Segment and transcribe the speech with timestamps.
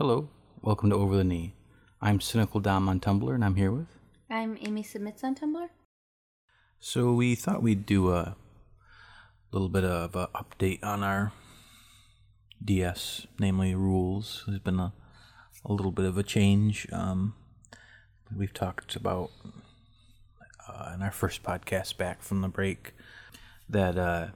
[0.00, 0.30] Hello,
[0.62, 1.52] welcome to Over the Knee.
[2.00, 3.98] I'm Cynical Dom on Tumblr, and I'm here with.
[4.30, 5.68] I'm Amy Submits on Tumblr.
[6.78, 8.34] So we thought we'd do a
[9.52, 11.32] little bit of an update on our
[12.64, 14.42] DS, namely rules.
[14.46, 14.94] There's been a,
[15.66, 16.86] a little bit of a change.
[16.90, 17.34] Um,
[18.34, 19.28] we've talked about
[20.66, 22.94] uh, in our first podcast back from the break
[23.68, 24.28] that uh,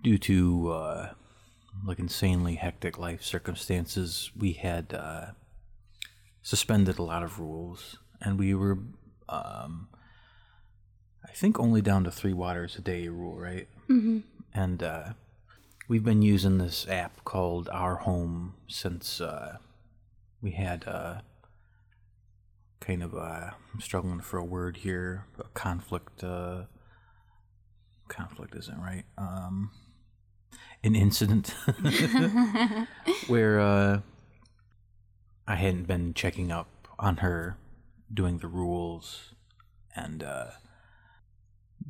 [0.00, 1.08] due to uh,
[1.84, 5.26] like insanely hectic life circumstances, we had uh,
[6.42, 8.78] suspended a lot of rules, and we were,
[9.28, 9.88] um,
[11.24, 13.68] I think, only down to three waters a day rule, right?
[13.88, 14.18] Mm-hmm.
[14.52, 15.04] And uh,
[15.88, 19.58] we've been using this app called Our Home since uh,
[20.42, 21.20] we had uh,
[22.80, 26.24] kind of a, I'm struggling for a word here, a conflict.
[26.24, 26.62] Uh,
[28.08, 29.04] conflict isn't right.
[29.16, 29.70] Um,
[30.82, 31.48] an incident
[33.26, 34.00] where uh,
[35.46, 37.56] I hadn't been checking up on her
[38.12, 39.34] doing the rules,
[39.94, 40.46] and uh,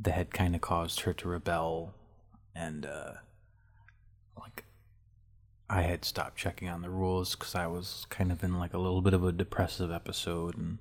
[0.00, 1.94] that had kind of caused her to rebel,
[2.54, 3.12] and uh,
[4.38, 4.64] like
[5.68, 8.78] I had stopped checking on the rules because I was kind of in like a
[8.78, 10.78] little bit of a depressive episode, and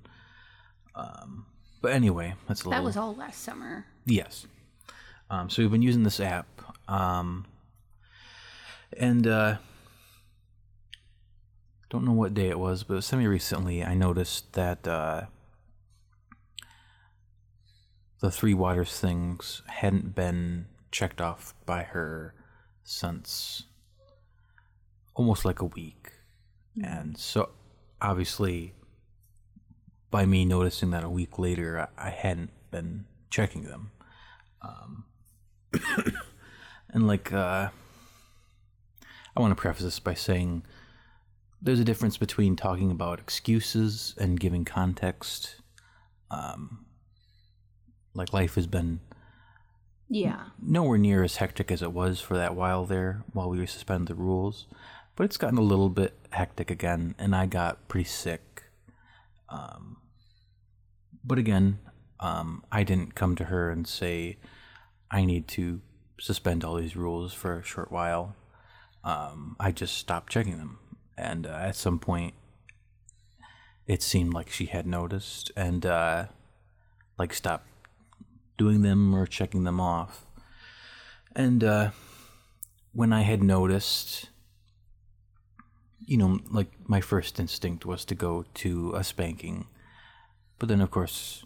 [0.94, 1.46] um,
[1.80, 3.86] but anyway, that's a That little was all last summer.
[4.04, 4.46] Yes.
[5.30, 6.48] Um, so we've been using this app,
[6.88, 7.46] um,
[8.96, 9.56] and uh,
[11.88, 15.22] don't know what day it was, but semi recently I noticed that uh,
[18.20, 22.34] the three waters things hadn't been checked off by her
[22.84, 23.64] since
[25.14, 26.12] almost like a week,
[26.82, 27.50] and so
[28.00, 28.74] obviously
[30.10, 33.92] by me noticing that a week later I, hadn't been checking them.
[34.62, 35.04] Um,
[36.90, 37.68] and like uh,
[39.36, 40.62] i want to preface this by saying
[41.62, 45.56] there's a difference between talking about excuses and giving context.
[46.30, 46.86] Um,
[48.14, 49.00] like life has been
[50.08, 50.46] Yeah.
[50.60, 54.14] nowhere near as hectic as it was for that while there while we suspended the
[54.14, 54.66] rules
[55.16, 58.64] but it's gotten a little bit hectic again and i got pretty sick.
[59.50, 59.98] Um,
[61.22, 61.78] but again
[62.20, 64.38] um, i didn't come to her and say
[65.10, 65.82] i need to
[66.18, 68.34] suspend all these rules for a short while
[69.04, 70.78] um, i just stopped checking them
[71.16, 72.34] and uh, at some point
[73.86, 76.26] it seemed like she had noticed and uh,
[77.18, 77.66] like stopped
[78.56, 80.26] doing them or checking them off
[81.34, 81.90] and uh,
[82.92, 84.30] when I had noticed,
[86.04, 89.66] you know, like my first instinct was to go to a spanking.
[90.58, 91.44] But then, of course,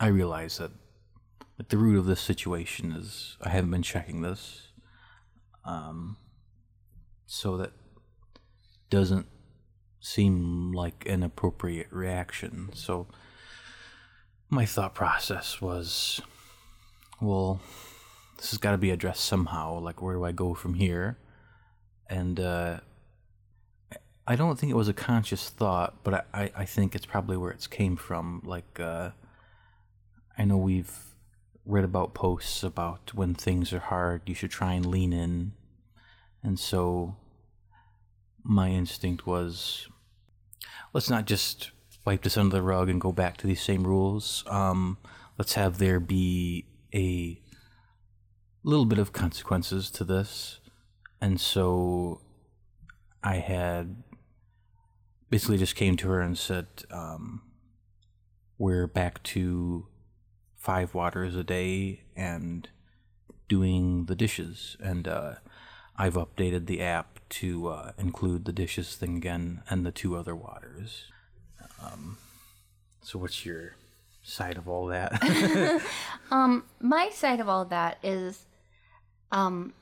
[0.00, 0.72] I realized that
[1.58, 4.68] at the root of this situation is I haven't been checking this.
[5.64, 6.16] Um,
[7.26, 7.72] so that
[8.90, 9.26] doesn't
[10.00, 12.70] seem like an appropriate reaction.
[12.74, 13.06] So
[14.50, 16.20] my thought process was
[17.22, 17.60] well,
[18.36, 19.78] this has got to be addressed somehow.
[19.78, 21.18] Like, where do I go from here?
[22.10, 22.80] And uh,
[24.26, 27.52] I don't think it was a conscious thought, but I, I, think it's probably where
[27.52, 28.42] it's came from.
[28.44, 29.10] Like, uh,
[30.36, 30.92] I know we've
[31.64, 35.52] read about posts about when things are hard, you should try and lean in.
[36.42, 37.16] And so
[38.42, 39.88] my instinct was
[40.92, 41.70] let's not just
[42.04, 44.44] wipe this under the rug and go back to these same rules.
[44.48, 44.98] Um,
[45.38, 47.40] let's have there be a
[48.64, 50.60] little bit of consequences to this.
[51.20, 52.20] And so
[53.22, 54.02] I had
[55.30, 57.42] basically just came to her and said, um,
[58.58, 59.86] we're back to
[60.62, 62.68] five waters a day and
[63.48, 64.76] doing the dishes.
[64.80, 65.34] And uh,
[65.96, 70.36] I've updated the app to uh, include the dishes thing again and the two other
[70.36, 71.06] waters.
[71.84, 72.18] Um,
[73.02, 73.74] so, what's your
[74.22, 75.12] side of all that?
[76.30, 78.46] Um, my side of all that is,
[79.32, 79.74] um,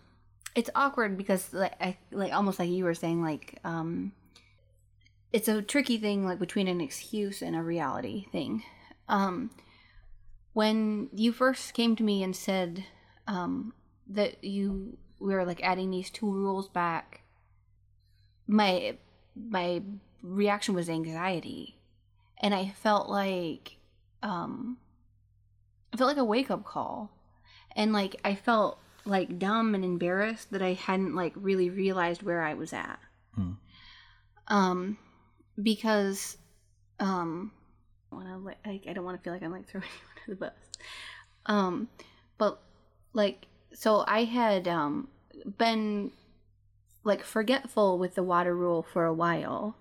[0.57, 4.11] it's awkward because like I like almost like you were saying like um,
[5.33, 8.65] it's a tricky thing like between an excuse and a reality thing.
[9.09, 9.51] Um,
[10.53, 12.85] when you first came to me and said
[13.27, 13.73] um
[14.09, 17.23] that you were like adding these two rules back,
[18.47, 18.97] my
[19.37, 19.83] my
[20.23, 21.79] reaction was anxiety,
[22.41, 23.77] and I felt like
[24.23, 24.79] um
[25.93, 27.11] I felt like a wake up call.
[27.77, 32.43] And like I felt like dumb and embarrassed that I hadn't like really realized where
[32.43, 32.99] I was at.
[33.35, 33.53] Hmm.
[34.49, 34.99] Um
[35.63, 36.37] because
[36.99, 37.53] um
[38.11, 39.87] when I like I, I don't want to feel like I'm like throwing
[40.27, 40.53] you under the bus.
[41.47, 41.89] Um
[42.39, 42.61] but
[43.13, 45.09] like so I had um
[45.59, 46.13] been
[47.05, 49.77] like forgetful with the water rule for a while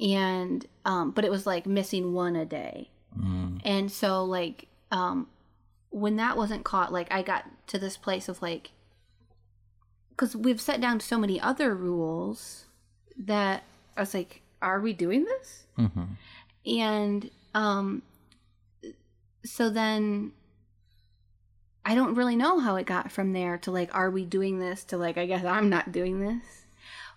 [0.00, 3.60] and um but it was like missing one a day Mm.
[3.62, 5.26] and so like um
[5.90, 8.70] when that wasn't caught like i got to this place of like
[10.08, 12.64] because we've set down so many other rules
[13.18, 13.64] that
[13.98, 16.04] i was like are we doing this hmm
[16.64, 18.02] and um
[19.44, 20.32] so then
[21.84, 24.84] i don't really know how it got from there to like are we doing this
[24.84, 26.64] to like i guess i'm not doing this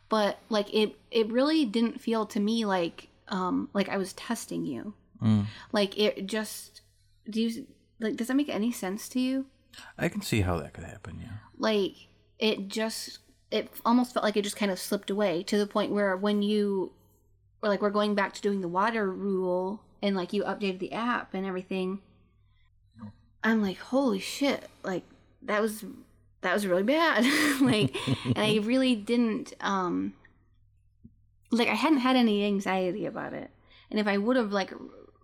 [0.09, 4.65] but like it it really didn't feel to me like um like i was testing
[4.65, 4.93] you
[5.23, 5.45] Mm.
[5.71, 6.81] like it just
[7.29, 7.65] do you
[8.01, 9.45] like does that make any sense to you
[9.97, 11.19] I can see how that could happen.
[11.21, 11.37] Yeah.
[11.57, 11.93] like
[12.37, 15.93] it just it almost felt like it just kind of slipped away to the point
[15.93, 16.91] where when you
[17.63, 20.93] or like we're going back to doing the water rule and like you updated the
[20.93, 21.99] app and everything.
[23.43, 25.03] I'm like holy shit like
[25.43, 25.85] that was
[26.41, 27.23] that was really bad.
[27.61, 27.95] Like
[28.25, 30.13] and i really didn't um
[31.51, 33.49] like i hadn't had any anxiety about it.
[33.89, 34.73] And if i would have like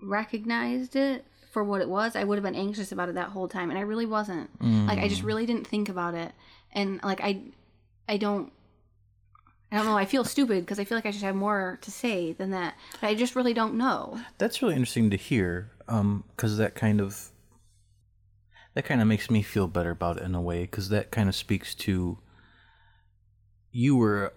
[0.01, 3.47] recognized it for what it was i would have been anxious about it that whole
[3.47, 4.49] time and i really wasn't.
[4.61, 6.31] Like i just really didn't think about it.
[6.73, 7.41] And like i
[8.07, 8.51] i don't
[9.71, 11.89] i don't know i feel stupid because i feel like i should have more to
[11.91, 16.23] say than that but i just really don't know That's really interesting to hear, um,
[16.35, 17.29] because that kind of
[18.73, 21.27] that kind of makes me feel better about it in a way, because that kind
[21.27, 22.17] of speaks to
[23.71, 24.33] you were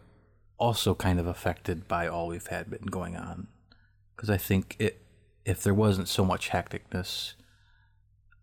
[0.58, 3.48] also kind of affected by all we've had been going on,
[4.14, 5.02] because I think it
[5.44, 7.34] if there wasn't so much hecticness,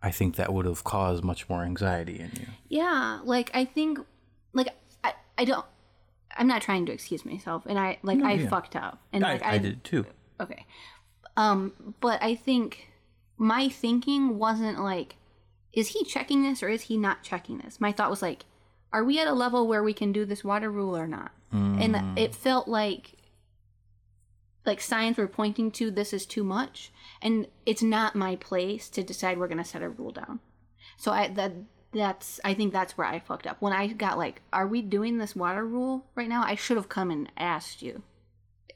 [0.04, 2.48] I think that would have caused much more anxiety in you.
[2.70, 4.00] yeah like i think
[4.54, 4.70] like
[5.04, 5.66] i i don't
[6.38, 8.50] i'm not trying to excuse myself and i like No, i yeah.
[8.50, 10.06] fucked up and like I, I did too.
[10.40, 10.66] okay
[11.38, 12.88] um but i think
[13.38, 15.16] my thinking wasn't like
[15.74, 18.46] is he checking this or is he not checking this my thought was like
[18.94, 21.84] are we at a level where we can do this water rule or not Mm.
[21.84, 23.12] and it felt like
[24.66, 26.92] like signs were pointing to this is too much
[27.22, 30.40] and it's not my place to decide we're going to set a rule down
[30.98, 31.52] so i that
[31.94, 33.58] that's i think that's where i fucked up.
[33.60, 36.44] When i got like are we doing this water rule right now?
[36.44, 38.04] I should have come and asked you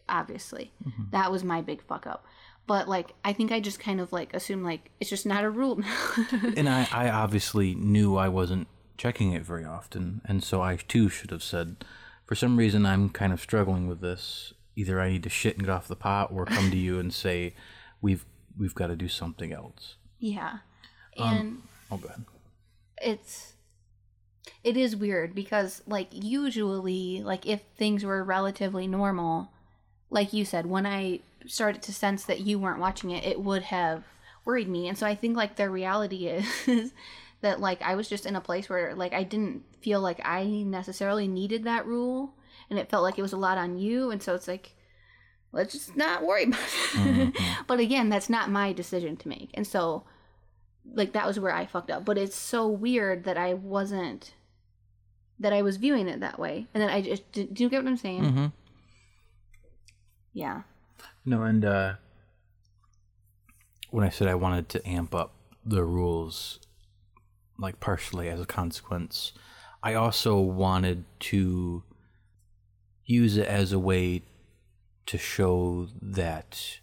[0.07, 0.71] obviously.
[0.87, 1.03] Mm-hmm.
[1.11, 2.25] That was my big fuck up.
[2.67, 5.49] But like i think i just kind of like assumed like it's just not a
[5.49, 5.97] rule now.
[6.57, 8.67] And I, I obviously knew I wasn't
[8.97, 11.83] checking it very often, and so I too should have said,
[12.25, 14.53] for some reason I'm kind of struggling with this.
[14.77, 17.13] Either I need to shit and get off the pot, or come to you and
[17.13, 17.53] say,
[18.01, 18.25] we've
[18.57, 19.95] we've got to do something else.
[20.19, 20.59] yeah.
[21.17, 22.25] Um, and Oh, good.
[23.01, 23.53] It's
[24.63, 29.49] it is weird because like usually like if things were relatively normal
[30.09, 33.63] like you said when i started to sense that you weren't watching it it would
[33.63, 34.03] have
[34.43, 34.87] worried me.
[34.87, 36.27] And so i think like the reality
[36.67, 36.93] is
[37.41, 40.43] that like i was just in a place where like i didn't feel like i
[40.45, 42.33] necessarily needed that rule
[42.69, 44.11] and it felt like it was a lot on you.
[44.11, 44.73] And so it's like
[45.51, 46.97] let's just not worry about it.
[46.97, 47.63] Mm-hmm.
[47.67, 49.49] But again that's not my decision to make.
[49.53, 50.03] And so
[50.93, 52.05] like that was where I fucked up.
[52.05, 54.33] But it's so weird that I wasn't
[55.39, 57.89] that I was viewing it that way, and then I just do you get what
[57.89, 58.23] I'm saying?
[58.23, 58.45] Mm-hmm.
[60.33, 60.63] Yeah,
[61.23, 61.93] No, and uh,
[63.89, 65.33] when I said I wanted to amp up
[65.65, 66.59] the rules,
[67.57, 69.31] like partially as a consequence,
[69.81, 71.83] I also wanted to
[73.05, 74.23] use it as a way
[75.05, 76.79] to show that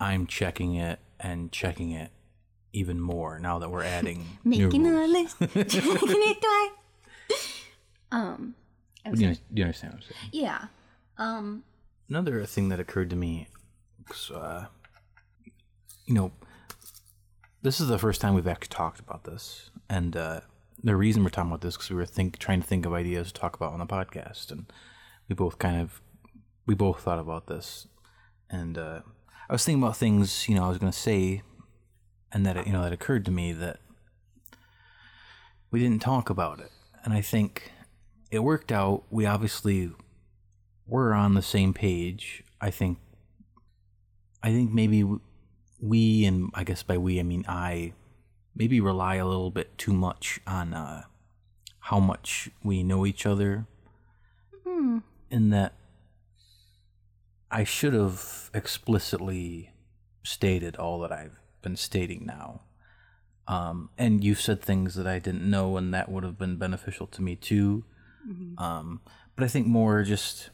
[0.00, 2.10] I'm checking it and checking it
[2.72, 7.62] even more now that we're adding new making a list, checking it twice.
[8.10, 8.54] Um,
[9.14, 10.30] Do you, do you understand what I'm saying?
[10.32, 10.64] yeah.
[11.18, 11.64] Um,
[12.08, 13.48] Another thing that occurred to me,
[14.34, 14.66] uh,
[16.06, 16.32] you know,
[17.62, 20.40] this is the first time we've actually talked about this, and uh,
[20.82, 23.32] the reason we're talking about this because we were think trying to think of ideas
[23.32, 24.70] to talk about on the podcast, and
[25.28, 26.02] we both kind of
[26.66, 27.86] we both thought about this,
[28.50, 29.00] and uh,
[29.52, 31.42] I was thinking about things you know I was going to say,
[32.32, 33.80] and that it, you know that occurred to me that
[35.70, 36.70] we didn't talk about it,
[37.04, 37.70] and I think
[38.30, 39.02] it worked out.
[39.10, 39.90] We obviously
[40.86, 42.42] we're on the same page.
[42.62, 42.96] I think.
[44.42, 45.04] I think maybe
[45.82, 47.92] we, and I guess by we I mean I,
[48.56, 51.02] maybe rely a little bit too much on uh,
[51.78, 53.66] how much we know each other.
[54.64, 55.00] hmm.
[55.30, 55.74] In that,
[57.52, 59.70] I should have explicitly
[60.24, 62.62] stated all that I've been stating now.
[63.46, 67.06] Um, and you've said things that I didn't know, and that would have been beneficial
[67.08, 67.84] to me too.
[68.58, 69.00] Um,
[69.34, 70.50] but I think more just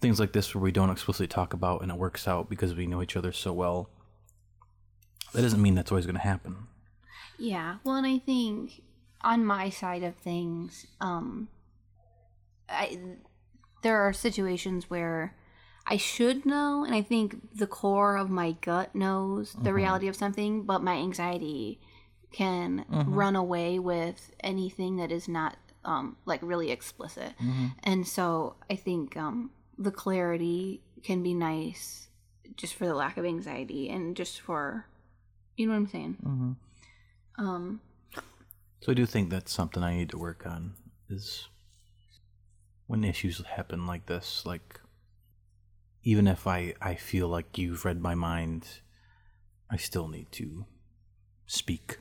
[0.00, 2.86] things like this where we don't explicitly talk about and it works out because we
[2.86, 3.90] know each other so well.
[5.34, 6.68] That doesn't mean that's always going to happen.
[7.38, 7.76] Yeah.
[7.84, 8.82] Well, and I think
[9.22, 11.48] on my side of things, um,
[12.68, 12.98] I
[13.82, 15.34] there are situations where
[15.90, 20.14] I should know, and I think the core of my gut knows the reality of
[20.16, 21.80] something, but my anxiety
[22.32, 27.32] can run away with anything that is not um, like really explicit.
[27.82, 32.08] And so I think um, the clarity can be nice
[32.56, 34.86] just for the lack of anxiety and just for,
[35.56, 36.16] you know what I'm saying?
[36.22, 37.44] Mm-hmm.
[37.44, 37.80] Um,
[38.80, 40.74] So I do think that's something I need to work on
[41.08, 41.48] is
[42.86, 44.79] when issues happen like this, like
[46.02, 48.66] even if I, I feel like you've read my mind,
[49.70, 50.66] I still need to
[51.46, 51.98] speak.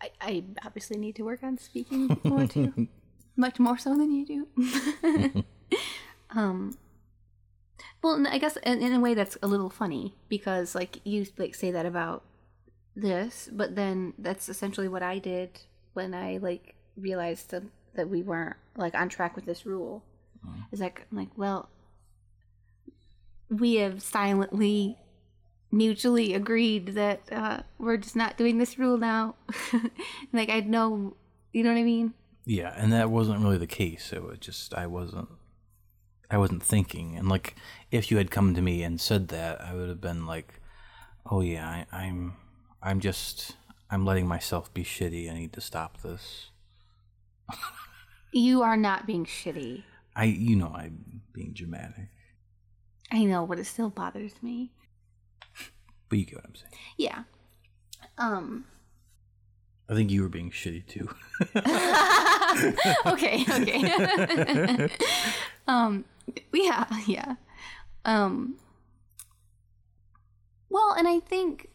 [0.00, 2.88] I, I obviously need to work on speaking more too,
[3.36, 5.44] much more so than you do.
[6.30, 6.76] um,
[8.02, 11.54] well, I guess in, in a way that's a little funny because like you like
[11.54, 12.24] say that about
[12.94, 15.60] this, but then that's essentially what I did
[15.94, 20.04] when I like realized that, that we weren't like on track with this rule.
[20.70, 21.68] Is like I'm like, well,
[23.50, 24.98] we have silently
[25.70, 29.34] mutually agreed that uh, we're just not doing this rule now.
[30.32, 31.16] like I know,
[31.52, 32.14] you know what I mean?
[32.44, 34.12] Yeah, and that wasn't really the case.
[34.12, 35.28] It was just I wasn't
[36.30, 37.16] I wasn't thinking.
[37.16, 37.56] And like
[37.90, 40.60] if you had come to me and said that, I would have been like,
[41.30, 42.36] "Oh yeah, I, I'm
[42.82, 43.56] I'm just
[43.90, 45.30] I'm letting myself be shitty.
[45.30, 46.50] I need to stop this."
[48.30, 49.84] You are not being shitty.
[50.14, 52.08] I you know I'm being dramatic,
[53.10, 54.70] I know, but it still bothers me.
[56.08, 56.72] but you get what I'm saying.
[56.96, 57.22] Yeah.
[58.18, 58.64] Um.
[59.88, 61.08] I think you were being shitty too.
[63.06, 63.44] okay.
[63.48, 64.88] Okay.
[65.68, 66.04] um.
[66.52, 66.84] Yeah.
[67.06, 67.34] Yeah.
[68.04, 68.56] Um.
[70.70, 71.70] Well, and I think,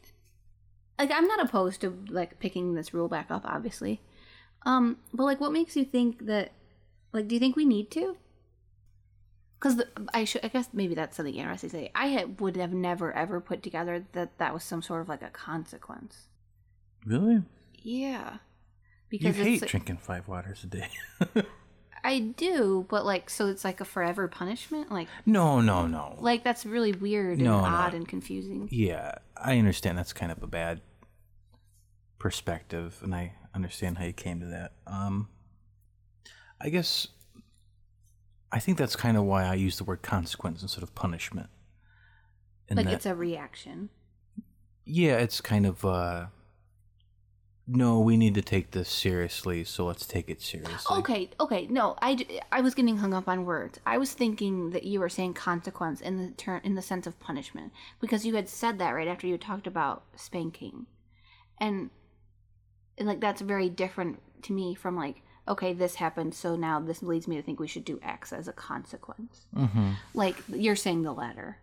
[0.99, 4.01] like, I'm not opposed to like picking this rule back up, obviously.
[4.65, 4.97] Um.
[5.13, 6.51] But like, what makes you think that?
[7.11, 8.17] Like, do you think we need to?
[9.63, 9.81] Because
[10.13, 11.91] I should, I guess maybe that's something interesting to say.
[11.95, 15.21] I had, would have never ever put together that that was some sort of like
[15.21, 16.27] a consequence.
[17.05, 17.43] really?
[17.81, 18.33] Yeah.
[19.09, 20.89] You Because hate it's, drinking five waters a day.
[22.03, 24.91] I do, but like, so it's like a forever punishment.
[24.91, 26.17] Like, no, no, no.
[26.19, 27.65] like that's really weird and No, no.
[27.65, 28.67] odd and confusing.
[28.69, 30.81] Yeah, I understand that's kind of a bad
[32.19, 34.73] perspective, and I understand how you came to that.
[34.87, 35.29] Um,
[36.59, 37.07] I guess
[38.53, 41.49] I think that's kind of why I use the word consequence instead of punishment.
[42.69, 43.89] In like that- it's a reaction.
[44.85, 46.27] yeah, it's kind of uh,
[47.65, 50.97] no, we need to take this seriously, so let's take it seriously.
[50.97, 51.65] Okay, okay.
[51.67, 52.17] No, I,
[52.51, 53.79] I was getting hung up on words.
[53.85, 57.19] I was thinking that you were saying consequence in the turn in the sense of
[57.19, 60.85] punishment because you had said that right after you talked about spanking,
[61.59, 61.89] and
[62.97, 67.03] and like that's very different to me from like okay this happened so now this
[67.03, 69.45] leads me to think we should do X as a consequence.
[69.55, 69.91] Mm-hmm.
[70.13, 71.57] Like you're saying the latter.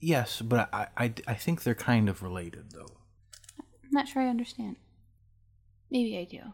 [0.00, 2.96] Yes, but I, I I think they're kind of related though.
[3.58, 4.76] I'm not sure I understand.
[5.90, 6.52] Maybe I do.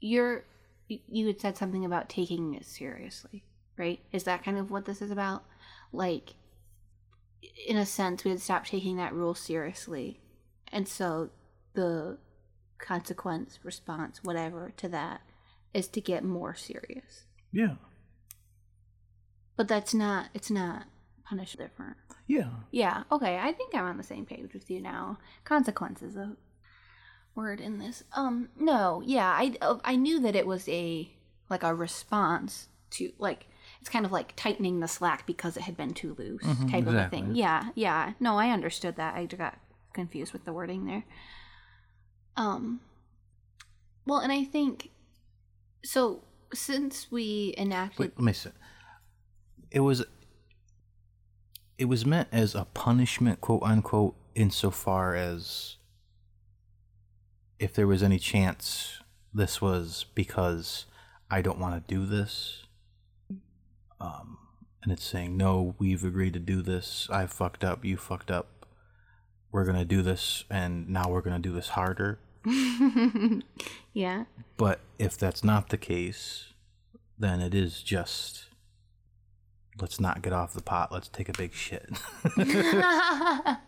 [0.00, 0.44] You're
[0.88, 3.44] you- you had said something about taking it seriously,
[3.76, 4.00] right?
[4.12, 5.44] Is that kind of what this is about?
[5.92, 6.34] Like
[7.66, 10.20] in a sense we had stopped taking that rule seriously.
[10.72, 11.30] And so
[11.74, 12.18] the
[12.78, 15.20] consequence, response, whatever to that
[15.74, 17.24] is to get more serious.
[17.52, 17.74] Yeah,
[19.56, 20.84] But that's not it's not
[21.24, 21.96] punish different.
[22.26, 22.50] yeah.
[22.70, 23.38] Yeah, okay.
[23.38, 25.18] I think I'm on the same page with you now.
[25.44, 26.36] Consequences a
[27.34, 28.04] word in this.
[28.14, 31.10] Um no, yeah, I I knew that it was a
[31.50, 33.46] like a response to like
[33.80, 36.86] it's kind of like tightening the slack because it had been too loose Mhm, type
[36.86, 37.34] of a thing.
[37.34, 38.12] Yeah, yeah.
[38.20, 39.14] No, I understood that.
[39.14, 39.58] I got
[39.92, 41.04] confused with the wording there.
[42.38, 42.80] Um
[44.06, 44.90] well, and I think
[45.84, 46.22] so
[46.54, 48.50] since we enacted Wait, let me see.
[49.70, 50.04] It was
[51.76, 55.76] it was meant as a punishment, quote unquote, insofar as
[57.58, 59.02] if there was any chance
[59.34, 60.86] this was because
[61.30, 62.64] I don't want to do this.
[64.00, 64.38] Um,
[64.82, 67.08] and it's saying, no, we've agreed to do this.
[67.12, 67.84] I fucked up.
[67.84, 68.66] You fucked up.
[69.50, 72.20] We're gonna do this, and now we're gonna do this harder.
[73.92, 74.24] yeah.
[74.56, 76.52] But if that's not the case,
[77.18, 78.46] then it is just
[79.80, 80.92] let's not get off the pot.
[80.92, 81.88] Let's take a big shit.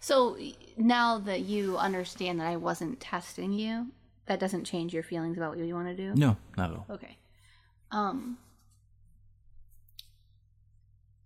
[0.00, 0.36] so
[0.76, 3.88] now that you understand that I wasn't testing you,
[4.26, 6.14] that doesn't change your feelings about what you want to do.
[6.14, 6.86] no, not at all.
[6.90, 7.16] Okay.
[7.90, 8.38] Um.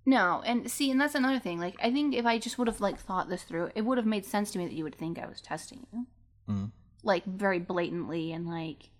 [0.07, 1.59] No, and see, and that's another thing.
[1.59, 4.07] Like, I think if I just would have like thought this through, it would have
[4.07, 6.07] made sense to me that you would think I was testing you,
[6.49, 6.71] Mm.
[7.03, 8.91] like very blatantly and like,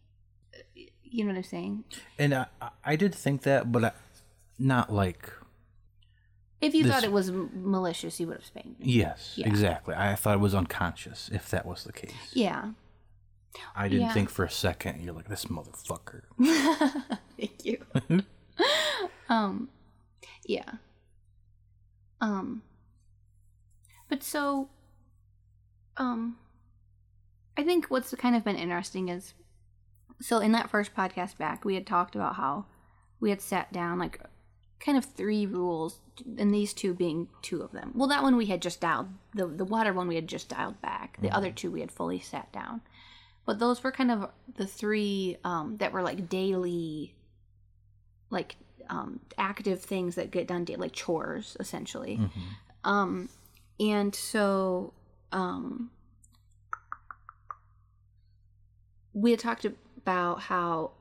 [1.05, 1.85] You know what I'm saying?
[2.19, 2.47] And I,
[2.85, 3.93] I did think that, but I,
[4.59, 5.31] not like
[6.61, 8.81] If you This- thought it was malicious, you would have spanked.
[8.81, 8.87] me.
[8.93, 9.47] yes, Yeah.
[9.49, 9.95] exactly.
[9.95, 11.29] I thought it was unconscious.
[11.33, 12.71] If that was the case, Yeah.
[13.77, 14.13] I didn't Yeah.
[14.15, 15.03] think for a second.
[15.05, 16.23] You're like this motherfucker.
[17.39, 17.85] Thank you.
[19.29, 19.69] um,
[20.47, 20.73] yeah.
[22.21, 22.63] Um,
[24.09, 24.69] but so,
[25.97, 26.37] um,
[27.57, 29.35] I think what's kind of been interesting is,
[30.21, 32.67] so in that first podcast back, we had talked about how
[33.21, 34.21] we had sat down like
[34.81, 36.01] kind of three rules,
[36.39, 37.93] and these two being two of them.
[37.95, 40.81] Well, that one we had just dialed the the water one we had just dialed
[40.83, 41.19] back.
[41.21, 42.83] The other two we had fully sat down.
[43.47, 47.15] But those were kind of the three um, that were like daily,
[48.31, 48.57] like
[48.91, 52.19] um, active things that get done, daily, like chores essentially.
[52.19, 52.31] Mhm.
[52.85, 53.29] Um,
[53.81, 54.93] and so
[55.33, 55.91] um,
[59.13, 60.93] we had talked about how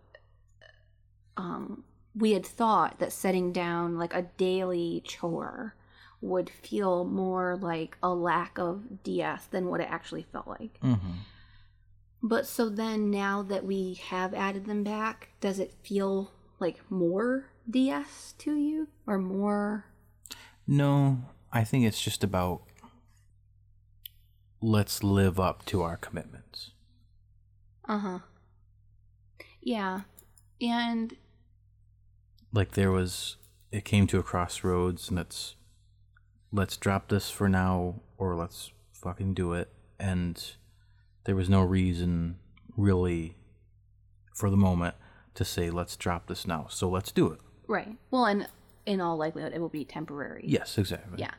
[1.37, 1.83] um,
[2.15, 5.75] we had thought that setting down like a daily chore
[6.21, 10.79] would feel more like a lack of DS than what it actually felt like.
[10.81, 11.11] Mm-hmm.
[12.21, 17.49] But so then now that we have added them back, does it feel like more
[17.69, 19.85] DS to you or more
[20.67, 22.63] No, I think it's just about
[24.61, 26.71] let's live up to our commitments.
[27.87, 28.19] uh-huh.
[29.61, 30.01] Yeah.
[30.61, 31.15] And
[32.53, 33.37] Like there was,
[33.71, 35.55] it came to a crossroads, and it's
[36.51, 39.69] let's drop this for now, or let's fucking do it.
[39.99, 40.41] And
[41.25, 42.37] there was no reason,
[42.77, 43.35] really,
[44.33, 44.95] for the moment,
[45.35, 46.67] to say let's drop this now.
[46.69, 47.39] So let's do it.
[47.67, 47.95] Right.
[48.11, 48.47] Well, and
[48.85, 50.43] in all likelihood it will be temporary.
[50.47, 51.19] Yes, exactly.
[51.19, 51.31] Yeah.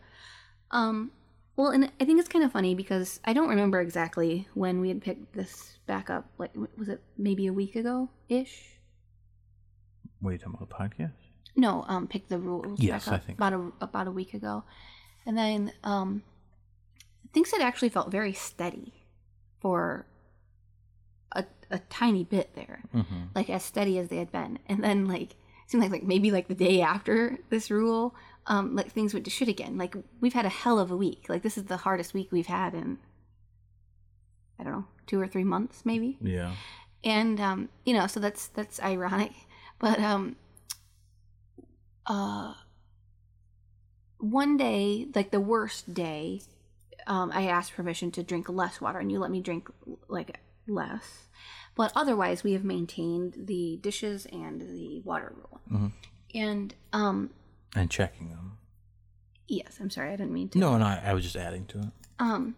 [0.71, 1.13] Um
[1.57, 4.89] well, and I think it's kind of funny because I don't remember exactly when we
[4.89, 6.27] had picked this back up.
[6.39, 8.71] Like was it maybe a week ago ish?
[10.21, 10.69] Wait, talking about?
[10.71, 11.13] The podcast?
[11.57, 12.81] No, um, picked the rules.
[12.81, 14.65] Yes, back I think about a about a week ago,
[15.27, 16.23] and then um,
[17.33, 18.95] things had actually felt very steady
[19.61, 20.07] for
[21.33, 23.23] a a tiny bit there, Mm-hmm.
[23.37, 25.37] like as steady as they had been, and then like
[25.75, 28.15] seemed like like maybe like the day after this rule,
[28.47, 29.77] um, like things went to shit again.
[29.77, 31.27] Like we've had a hell of a week.
[31.29, 32.99] Like this is the hardest week we've had in
[34.59, 36.53] I don't know two or three months maybe Yeah.
[37.03, 39.33] and um you know so that's that's ironic
[39.79, 40.37] but um
[42.07, 42.55] uh
[44.19, 46.41] one day like the worst day
[47.07, 49.69] um i asked permission to drink less water and you let me drink
[50.09, 51.29] like less
[51.75, 55.93] but otherwise we have maintained the dishes and the water rule Mhm.
[56.35, 57.31] and um
[57.75, 58.59] And checking them.
[59.49, 61.79] yes i'm sorry i didn't mean to No, no, I, I was just adding to
[61.81, 61.89] it.
[62.19, 62.55] Um,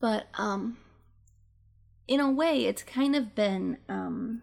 [0.00, 0.76] but um,
[2.06, 4.42] in a way, it's kind of been um,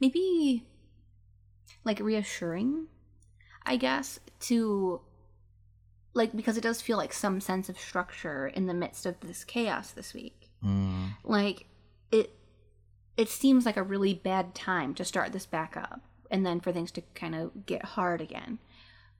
[0.00, 0.64] maybe
[1.84, 2.86] like reassuring,
[3.64, 5.00] I guess, to
[6.14, 9.44] like because it does feel like some sense of structure in the midst of this
[9.44, 10.50] chaos this week.
[10.64, 11.14] Mm.
[11.24, 11.66] Like
[12.10, 12.30] it,
[13.20, 16.72] it seems like a really bad time to start this back up, and then for
[16.72, 18.58] things to kind of get hard again.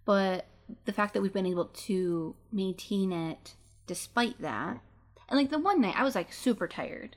[0.06, 0.46] But
[0.84, 3.54] the fact that we've been able to maintain it
[3.86, 4.80] despite that
[5.28, 7.16] and like the one night i was like super tired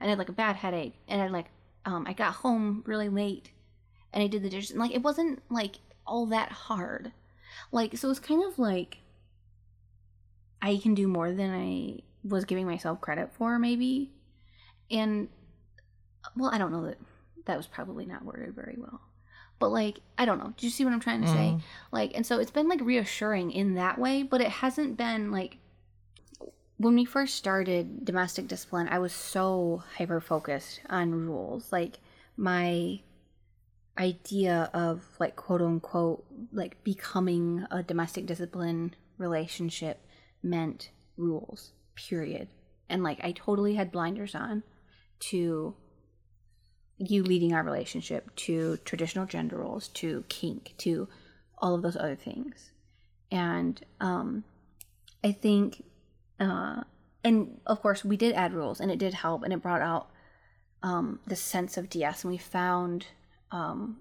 [0.00, 1.46] and I had like a bad headache and i like
[1.84, 3.50] um i got home really late
[4.12, 7.10] and i did the dishes and like it wasn't like all that hard
[7.72, 8.98] like so it's kind of like
[10.62, 14.12] i can do more than i was giving myself credit for maybe
[14.90, 15.28] and
[16.36, 16.98] well i don't know that
[17.46, 19.00] that was probably not worded very well
[19.58, 20.52] but like i don't know.
[20.56, 21.52] Do you see what i'm trying to say?
[21.54, 21.60] Mhm.
[21.92, 25.58] like and so it's been like reassuring in that way but it hasn't been like
[26.76, 31.70] when we first started domestic discipline i was so hyper focused on rules.
[31.70, 32.00] Like
[32.36, 33.00] my
[33.96, 40.00] idea of like quote unquote like becoming a domestic discipline relationship
[40.42, 42.48] meant rules period.
[42.88, 44.64] And like i totally had blinders on
[45.20, 45.76] to
[46.98, 51.08] you leading our relationship to traditional gender roles to kink to
[51.58, 52.70] all of those other things.
[53.30, 54.44] And um
[55.24, 55.82] i think
[56.38, 56.82] uh
[57.24, 60.10] and of course we did add rules and it did help and it brought out
[60.82, 63.06] um the sense of ds and we found
[63.50, 63.96] um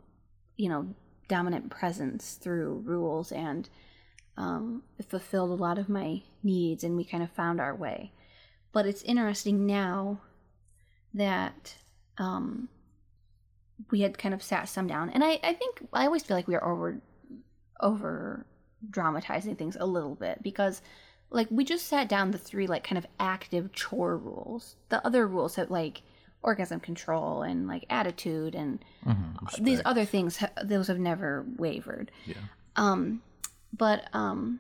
[0.58, 0.94] you know
[1.30, 3.70] dominant presence through rules and
[4.38, 8.12] um it fulfilled a lot of my needs and we kind of found our way.
[8.72, 10.20] But it's interesting now
[11.14, 11.76] that
[12.18, 12.70] um
[13.92, 16.48] we had kind of sat some down and i i think i always feel like
[16.48, 17.00] we are over
[17.82, 18.46] over
[18.90, 20.82] dramatizing things a little bit because
[21.30, 25.28] like we just sat down the three like kind of active chore rules the other
[25.28, 26.02] rules have like
[26.44, 29.64] orgasm control and like attitude and Mm-hmm.
[29.66, 32.36] these other things those have never wavered Yeah.
[32.76, 33.22] um
[33.76, 34.60] but um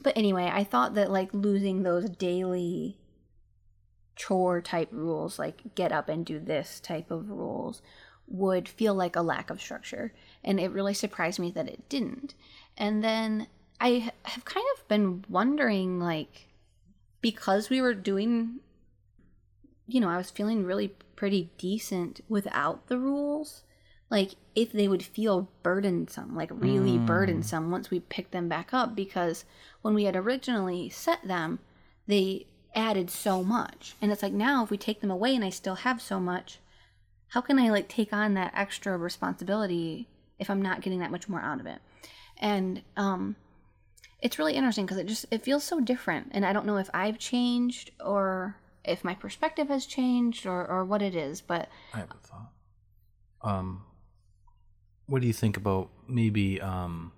[0.00, 2.98] but anyway i thought that like losing those daily
[4.16, 7.82] chore type rules like get up and do this type of rules
[8.26, 12.34] would feel like a lack of structure and it really surprised me that it didn't
[12.76, 13.46] and then
[13.80, 16.48] i have kind of been wondering like
[17.20, 18.58] because we were doing
[19.86, 23.62] you know i was feeling really pretty decent without the rules
[24.10, 27.06] like if they would feel burdensome like really Mm.
[27.06, 29.44] burdensome once we picked them back up because
[29.82, 31.58] when we had originally set them
[32.06, 32.46] they
[32.76, 33.96] added so much.
[34.00, 36.58] And it's like now if we take them away and i still have so much
[37.28, 40.06] how can i like take on that extra responsibility
[40.38, 41.80] if i'm not getting that much more out of it?
[42.36, 43.36] And um
[44.20, 46.28] it's really interesting because it just it feels so different.
[46.30, 50.84] And i don't know if i've changed or if my perspective has changed or or
[50.84, 52.52] what it is but I have a thought.
[53.42, 53.84] Um,
[55.06, 57.12] what do you think about maybe um,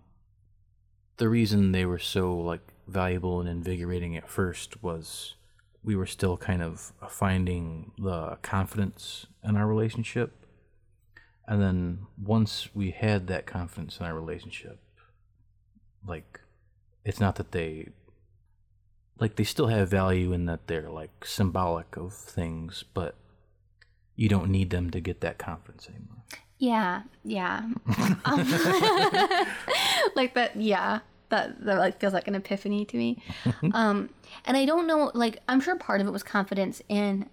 [1.17, 5.35] the reason they were so like valuable and invigorating at first was
[5.83, 10.45] we were still kind of finding the confidence in our relationship,
[11.47, 14.81] and then once we had that confidence in our relationship,
[16.07, 16.41] like
[17.05, 17.89] it's not that they
[19.19, 23.15] like they still have value in that they're like symbolic of things, but
[24.15, 26.25] you don't need them to get that confidence anymore.
[26.59, 27.63] Yeah, yeah.
[28.25, 28.47] Um,
[30.17, 31.01] like that, yeah.
[31.31, 33.23] That that like feels like an epiphany to me.
[33.73, 34.11] Um,
[34.47, 37.29] and I don't know, like I'm sure part of it was confidence in,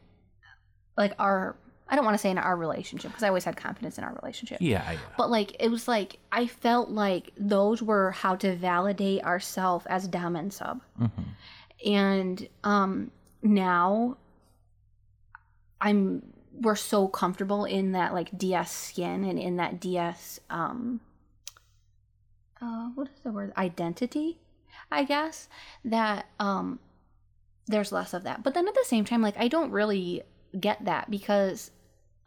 [0.98, 1.56] like our.
[1.88, 4.18] I don't want to say in our relationship because I always had confidence in our
[4.22, 4.58] relationship.
[4.60, 9.24] Yeah, I, But like it was like I felt like those were how to validate
[9.24, 10.82] ourselves as dom and sub.
[11.00, 11.12] mhm.
[11.86, 13.12] and um
[13.44, 14.18] now
[15.82, 16.24] i'm
[16.62, 21.00] we're so comfortable in that like ds skin and in that ds um
[22.66, 23.54] uh what is the word?
[23.58, 24.40] Identity
[24.92, 25.48] i guess
[25.86, 26.80] that um
[27.68, 28.44] there's less of that.
[28.44, 30.24] But then at the same time like i don't really
[30.60, 31.72] get that because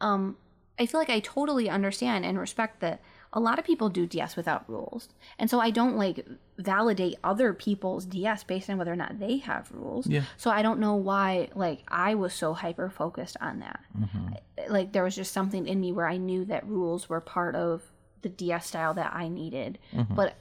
[0.00, 0.36] um
[0.78, 3.00] i feel like i totally understand and respect that
[3.32, 5.08] a lot of people do ds without rules.
[5.38, 9.36] And so i don't like validate other people's ds based on whether or not they
[9.38, 10.06] have rules.
[10.06, 10.22] Yeah.
[10.36, 13.80] so i don't know why like i was so hyper focused on that.
[13.98, 14.38] Mhm.
[14.70, 17.82] like there was just something in me where i knew that rules were part of
[18.22, 20.14] the ds style that i needed Mhm.
[20.14, 20.34] but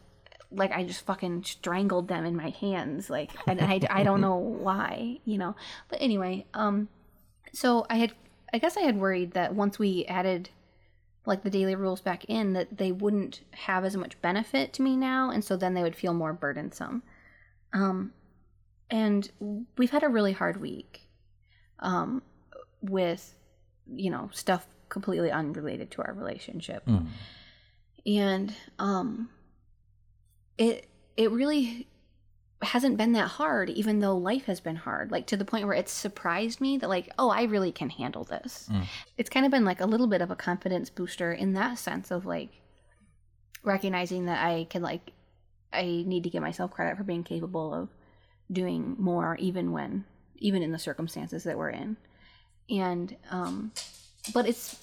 [0.52, 4.36] like i just fucking strangled them in my hands like and i, I don't know
[4.68, 5.56] why you know
[5.90, 6.88] but anyway um
[7.54, 8.14] so i had
[8.54, 10.50] i guess i had worried that once we added
[11.26, 14.96] like the daily rules back in that they wouldn't have as much benefit to me
[14.96, 17.04] now and so then they would feel more burdensome
[17.74, 18.14] um
[18.90, 19.30] and
[19.78, 21.10] we've had a really hard week
[21.80, 22.22] um
[22.82, 23.36] with
[23.94, 27.08] you know stuff completely unrelated to our relationship Mhm.
[28.08, 29.30] And um
[30.58, 31.88] it it really
[32.64, 35.76] hasn't been that hard even though life has been hard like to the point where
[35.76, 38.86] it's surprised me that like oh i really can handle this Mm.
[39.18, 42.10] it's kind of been like a little bit of a confidence booster in that sense
[42.10, 42.50] of like
[43.64, 45.12] recognizing that i can like
[45.74, 47.90] i need to give myself credit for being capable of
[48.52, 50.06] doing more even when
[50.38, 51.98] even in the circumstances that we're in
[52.70, 53.72] and um
[54.34, 54.78] but it's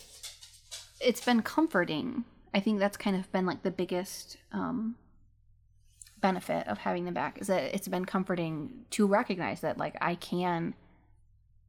[1.00, 4.94] it's been comforting i think that's kind of been like the biggest um
[6.20, 10.14] benefit of having them back is that it's been comforting to recognize that like i
[10.14, 10.74] can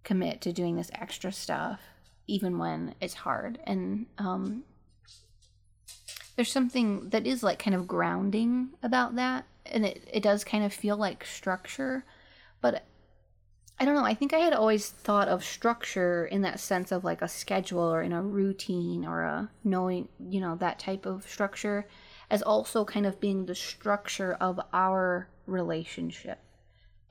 [0.05, 1.81] commit to doing this extra stuff
[2.27, 3.59] even when it's hard.
[3.65, 4.63] And um
[6.35, 10.65] there's something that is like kind of grounding about that and it, it does kind
[10.65, 12.03] of feel like structure
[12.59, 12.83] but
[13.79, 17.03] i don't know i think i had always thought of structure in that sense of
[17.03, 21.27] like a schedule or in a routine or a knowing you know that type of
[21.27, 21.87] structure
[22.29, 26.39] as also kind of being the structure of our relationship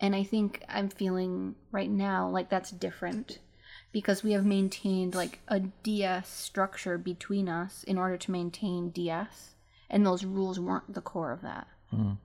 [0.00, 3.38] and i think i'm feeling right now like that's different
[3.94, 9.55] because we have maintained like a DS structure between us in order to maintain DS,
[9.88, 11.68] and those rules weren't the core of that.
[11.92, 12.18] Mhm.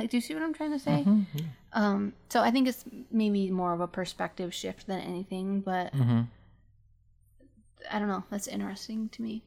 [0.00, 1.04] Like, do you see what I'm trying to say?
[1.06, 1.26] Mhm.
[1.34, 1.42] Yeah.
[1.74, 6.26] Um, so I think it's maybe more of a perspective shift than anything, but Mhm.
[7.90, 8.24] I don't know.
[8.30, 9.42] That's interesting to me.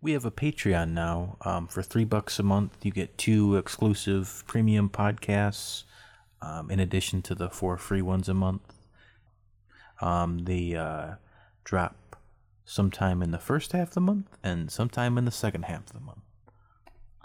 [0.00, 1.36] We have a Patreon now.
[1.42, 5.84] Um, for three bucks a month, you get two exclusive premium podcasts,
[6.40, 8.74] um, in addition to the four free ones a month.
[10.00, 11.16] Um, they uh,
[11.64, 12.16] drop
[12.64, 15.92] sometime in the first half of the month and sometime in the second half of
[15.92, 16.20] the month.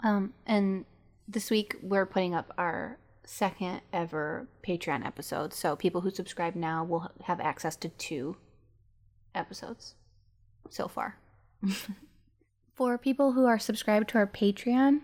[0.02, 0.84] Um, and
[1.28, 5.52] this week we're putting up our second ever Patreon episode.
[5.52, 8.36] So people who subscribe now will have access to two
[9.34, 9.94] episodes
[10.70, 11.18] so far.
[12.74, 15.02] For people who are subscribed to our Patreon,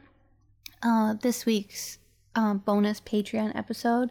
[0.82, 1.98] uh, this week's
[2.34, 4.10] um, bonus Patreon episode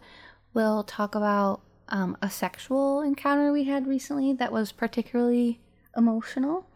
[0.53, 5.59] will talk about um, a sexual encounter we had recently that was particularly
[5.95, 6.67] emotional,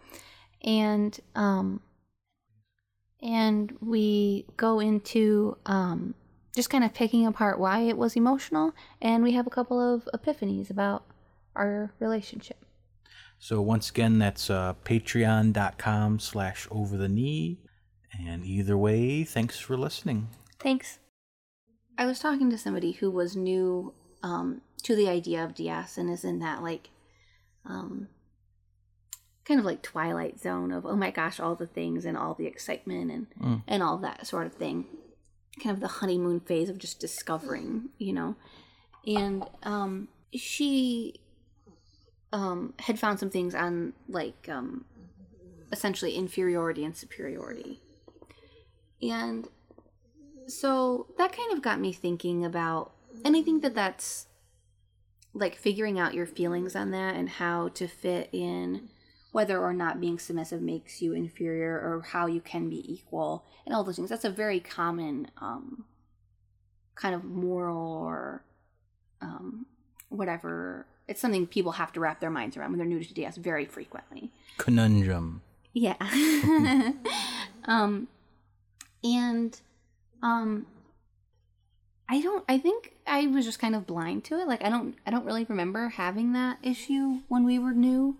[0.64, 1.82] and um,
[3.22, 6.16] and we go into um,
[6.56, 10.08] just kind of picking apart why it was emotional, and we have a couple of
[10.14, 11.06] epiphanies about
[11.56, 12.66] our relationship.
[13.40, 17.58] So once again, that's uh, patreon.com slash over the knee.
[18.20, 20.28] And either way, thanks for listening.
[20.60, 21.00] Thanks.
[21.98, 26.10] I was talking to somebody who was new um, to the idea of DS and
[26.10, 26.90] is in that like
[27.66, 28.10] um,
[29.46, 32.46] kind of like twilight zone of oh my gosh, all the things and all the
[32.48, 33.64] excitement and Mm.
[33.68, 34.86] and all that sort of thing.
[35.62, 38.36] Kind of the honeymoon phase of just discovering, you know.
[39.06, 41.20] And um, she
[42.32, 44.86] um, had found some things on like um,
[45.72, 47.82] essentially inferiority and superiority.
[49.02, 49.48] And
[50.48, 52.92] so that kind of got me thinking about,
[53.26, 54.28] and I think that that's
[55.34, 58.90] like figuring out your feelings on that and how to fit in
[59.32, 63.74] whether or not being submissive makes you inferior or how you can be equal and
[63.74, 64.10] all those things.
[64.10, 65.86] That's a very common um,
[66.96, 68.44] kind of moral or
[69.22, 69.66] um,
[70.10, 70.86] whatever.
[71.08, 73.66] It's something people have to wrap their minds around when they're new to DS very
[73.66, 74.32] frequently.
[74.58, 75.42] Conundrum.
[75.74, 75.96] Yeah.
[77.66, 78.08] um
[79.04, 79.60] and
[80.22, 80.66] um
[82.10, 84.48] I don't I think I was just kind of blind to it.
[84.48, 88.18] Like I don't I don't really remember having that issue when we were new.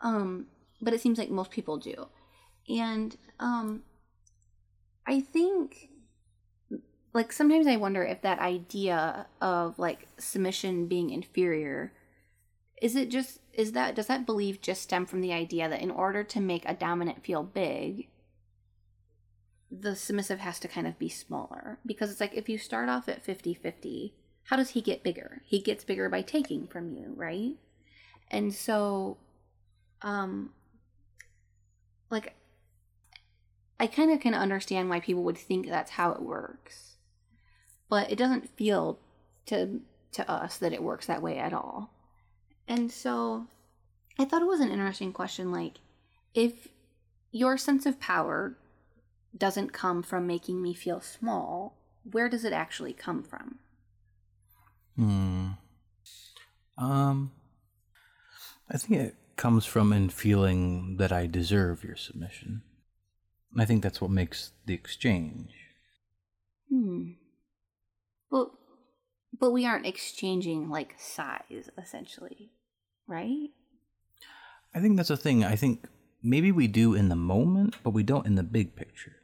[0.00, 0.46] Um
[0.80, 2.06] but it seems like most people do.
[2.68, 3.82] And um
[5.06, 5.90] I think
[7.12, 11.92] like sometimes I wonder if that idea of like submission being inferior
[12.80, 15.90] is it just is that does that belief just stem from the idea that in
[15.90, 18.08] order to make a dominant feel big
[19.70, 21.78] the submissive has to kind of be smaller?
[21.86, 24.12] Because it's like if you start off at 50-50
[24.44, 25.42] how does he get bigger?
[25.44, 27.56] He gets bigger by taking from you right?
[28.30, 29.18] And so
[30.02, 30.50] um
[32.10, 32.34] like
[33.78, 36.96] i kind of can understand why people would think that's how it works
[37.88, 38.98] but it doesn't feel
[39.46, 39.80] to
[40.12, 41.90] to us that it works that way at all
[42.66, 43.46] and so
[44.18, 45.78] I thought it was an interesting question like
[46.34, 46.68] if
[47.32, 48.56] your sense of power
[49.36, 51.76] doesn't come from making me feel small,
[52.10, 53.58] where does it actually come from?
[54.96, 55.48] Hmm.
[56.76, 57.32] Um,
[58.70, 62.60] I think it comes from in feeling that I deserve your submission.
[63.58, 65.54] I think that's what makes the exchange.
[66.68, 67.12] Hmm.
[68.30, 68.50] But
[69.36, 72.52] but we aren't exchanging like size essentially,
[73.06, 73.48] right?
[74.74, 75.42] I think that's a thing.
[75.42, 75.86] I think
[76.22, 79.16] maybe we do in the moment, but we don't in the big picture.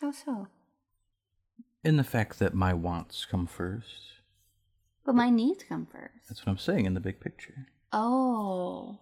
[0.00, 0.48] How so?
[1.84, 4.22] In the fact that my wants come first.
[5.04, 6.28] But my needs come first.
[6.28, 7.66] That's what I'm saying in the big picture.
[7.92, 8.98] Oh.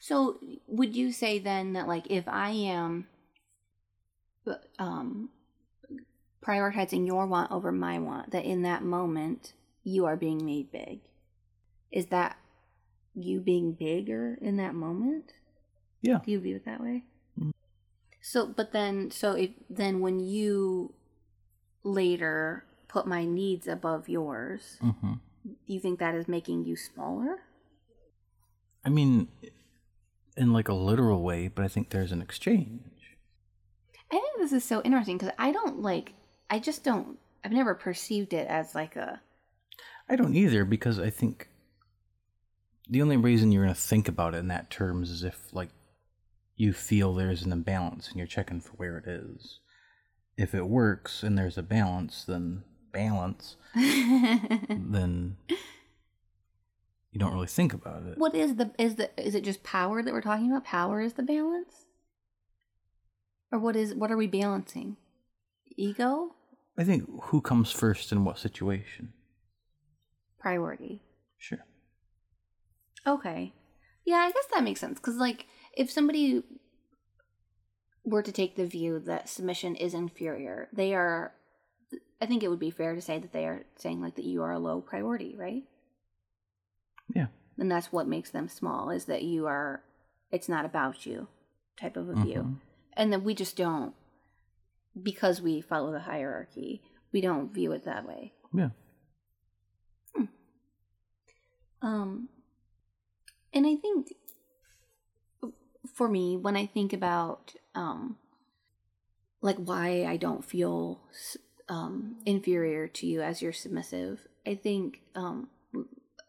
[0.00, 3.06] So would you say then that like if I am
[4.78, 5.28] um
[6.42, 9.52] prioritizing your want over my want that in that moment
[9.84, 11.00] you are being made big?
[11.90, 12.38] Is that
[13.14, 15.32] you being bigger in that moment?
[16.00, 16.20] Yeah.
[16.24, 17.04] Do you view it that way?
[17.38, 17.52] Mm.
[18.22, 20.94] So but then so if then when you
[21.82, 25.14] later put my needs above yours, Mm-hmm.
[25.66, 27.40] You think that is making you smaller?
[28.84, 29.28] I mean,
[30.36, 32.80] in like a literal way, but I think there's an exchange.
[34.10, 36.12] I think this is so interesting because I don't like,
[36.48, 39.20] I just don't, I've never perceived it as like a,
[40.08, 41.48] I don't either because I think
[42.88, 45.68] the only reason you're going to think about it in that terms is if like
[46.56, 49.60] you feel there's an imbalance and you're checking for where it is.
[50.36, 55.36] If it works and there's a balance, then balance, then
[57.12, 58.18] you don't really think about it.
[58.18, 60.64] what is the, is the, is it just power that we're talking about?
[60.64, 61.86] Power is the balance?
[63.50, 64.96] Or what is, what are we balancing?
[65.76, 66.34] Ego?
[66.76, 69.12] I think who comes first in what situation?
[70.38, 71.02] Priority.
[71.38, 71.64] Sure.
[73.06, 73.52] Okay.
[74.04, 74.98] Yeah, I guess that makes sense.
[74.98, 75.46] Because, like,
[75.76, 76.42] if somebody
[78.04, 81.32] were to take the view that submission is inferior, they are,
[82.20, 84.42] I think it would be fair to say that they are saying, like, that you
[84.42, 85.64] are a low priority, right?
[87.14, 87.26] Yeah.
[87.56, 89.82] And that's what makes them small, is that you are,
[90.30, 91.28] it's not about you
[91.80, 92.42] type of a view.
[92.42, 92.56] Mhm.
[92.94, 93.94] And that we just don't,
[95.00, 98.34] because we follow the hierarchy, we don't view it that way.
[98.52, 98.70] Yeah.
[101.80, 102.28] Um,
[103.52, 104.12] and I think
[105.94, 108.16] for me, when I think about um,
[109.40, 111.00] like why I don't feel
[111.68, 115.48] um, inferior to you as you're submissive, I think um,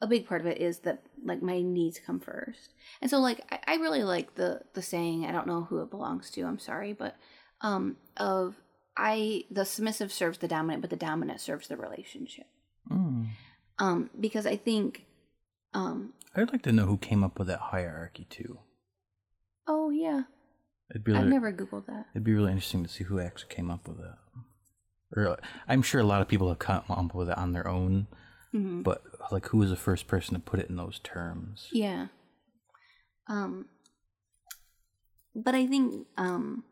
[0.02, 3.42] a big part of it is that like my needs come first, and so like
[3.52, 5.26] I, I really like the the saying.
[5.26, 6.42] I don't know who it belongs to.
[6.44, 7.16] I'm sorry, but
[7.62, 8.56] um, of
[8.98, 12.48] I the submissive serves the dominant, but the dominant serves the relationship.
[12.90, 13.28] Mm.
[13.78, 15.06] Um, because I think
[15.74, 18.60] um, I'd like to know who came up with that hierarchy too.
[19.68, 20.24] Oh yeah,
[20.90, 22.08] It'd be I've really, never googled that.
[22.14, 24.16] it'd be really interesting to see who actually came up with it.
[25.16, 28.08] Or I'm sure a lot of people have come up with it on their own,
[28.52, 31.68] hmm but like who was the first person to put it in those terms?
[31.72, 32.08] Yeah.
[33.28, 33.66] Um,
[35.36, 36.64] but I think um,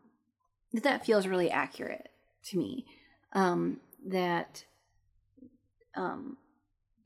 [0.72, 2.08] that that feels really accurate
[2.46, 2.86] to me.
[3.32, 4.64] Um, that
[5.96, 6.36] um,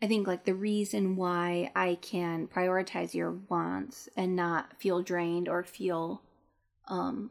[0.02, 5.48] I think like the reason why I can prioritize your wants and not feel drained
[5.48, 6.22] or feel
[6.88, 7.30] um,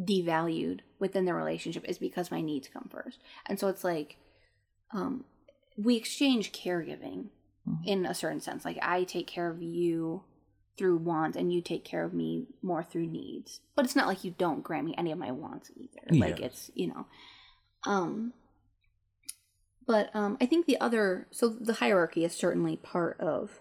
[0.00, 3.18] devalued within the relationship is because my needs come first.
[3.46, 4.16] And so it's like
[4.92, 5.24] um,
[5.76, 7.26] we exchange caregiving
[7.66, 7.86] Mhm.
[7.86, 8.64] in a certain sense.
[8.64, 10.22] Like I take care of you
[10.78, 13.60] through wants and you take care of me more through needs.
[13.74, 16.18] But it's not like you don't grant me any of my wants either.
[16.20, 17.06] Like it's, you know.
[17.84, 18.32] Um
[19.86, 23.60] but um I think the other so the hierarchy is certainly part of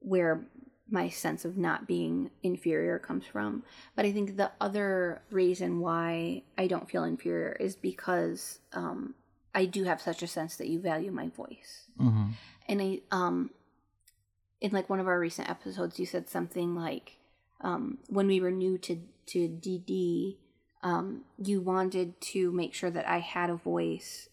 [0.00, 0.46] where
[0.92, 3.62] my sense of not being inferior comes from.
[3.96, 9.14] But I think the other reason why I don't feel inferior is because um
[9.54, 12.30] I do have such a sense that you value my voice Mm-hmm.
[12.68, 13.50] and I um
[14.60, 17.16] in like one of our recent episodes you said something like
[17.60, 20.36] um when we were new to to DD
[20.82, 24.28] um you wanted to make sure that I had a voice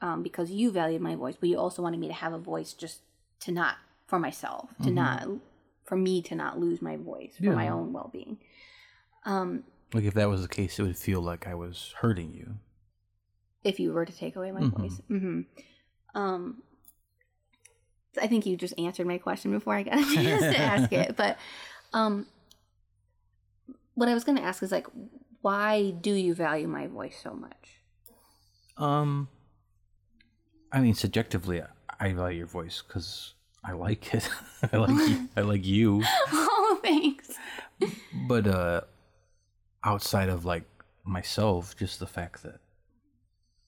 [0.00, 2.72] um because you valued my voice but you also wanted me to have a voice
[2.72, 3.00] just
[3.40, 3.76] to not
[4.08, 4.94] for myself to Mhm.
[4.94, 5.28] not
[5.84, 8.38] for me to not lose my voice for my own well-being
[9.24, 9.62] um
[9.94, 12.56] Like if that was the case, it would feel like I was hurting you.
[13.64, 14.78] if you were to take away my Mhm.
[14.80, 15.00] voice.
[15.08, 15.40] hmm
[16.14, 16.62] Um,
[18.20, 21.16] I think you just answered my question before I got a chance to ask it.
[21.16, 21.38] But
[21.92, 22.26] um,
[23.94, 24.86] what I was going to ask is like,
[25.42, 27.80] why do you value my voice so much?
[28.76, 29.28] Um,
[30.72, 31.62] I mean, subjectively,
[32.00, 34.28] I value your voice because I like it.
[34.72, 35.28] I like you.
[35.36, 36.02] I like you.
[36.32, 37.30] oh, thanks.
[38.26, 38.80] But uh,
[39.84, 40.64] outside of like
[41.04, 42.60] myself, just the fact that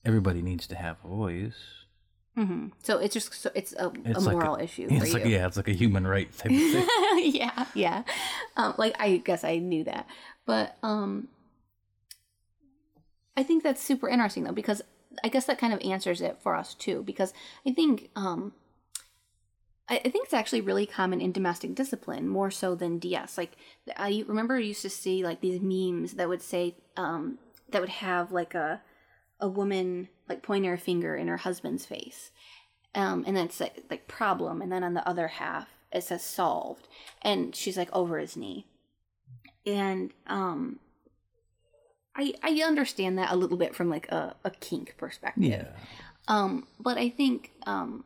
[0.05, 1.55] everybody needs to have a voice.
[2.35, 5.13] hmm So it's just so it's a, It's a like moral issue for It's you.
[5.13, 6.87] like yeah, it's like a human right type of thing.
[7.33, 8.03] yeah, yeah.
[8.57, 10.07] Um, like I guess I knew that,
[10.45, 11.27] but um,
[13.37, 14.81] I think that's super interesting though because
[15.23, 17.33] I guess that kind of answers it for us too because
[17.67, 18.53] I think um,
[19.91, 23.37] I, I think it's actually really common in domestic discipline more so than DS.
[23.37, 23.51] Like
[23.95, 27.37] I remember I used to see like these memes that would say um,
[27.69, 28.81] that would have like a
[29.39, 32.31] a woman like pointing her finger in her husband's face
[32.93, 36.23] um, and then it's like, like problem, and then on the other half it says
[36.23, 36.87] solved,
[37.21, 38.65] and she's like over his knee,
[39.65, 40.79] and um,
[42.15, 45.67] I I understand that a little bit from like a, a kink perspective, yeah.
[46.27, 48.03] um, but I think um,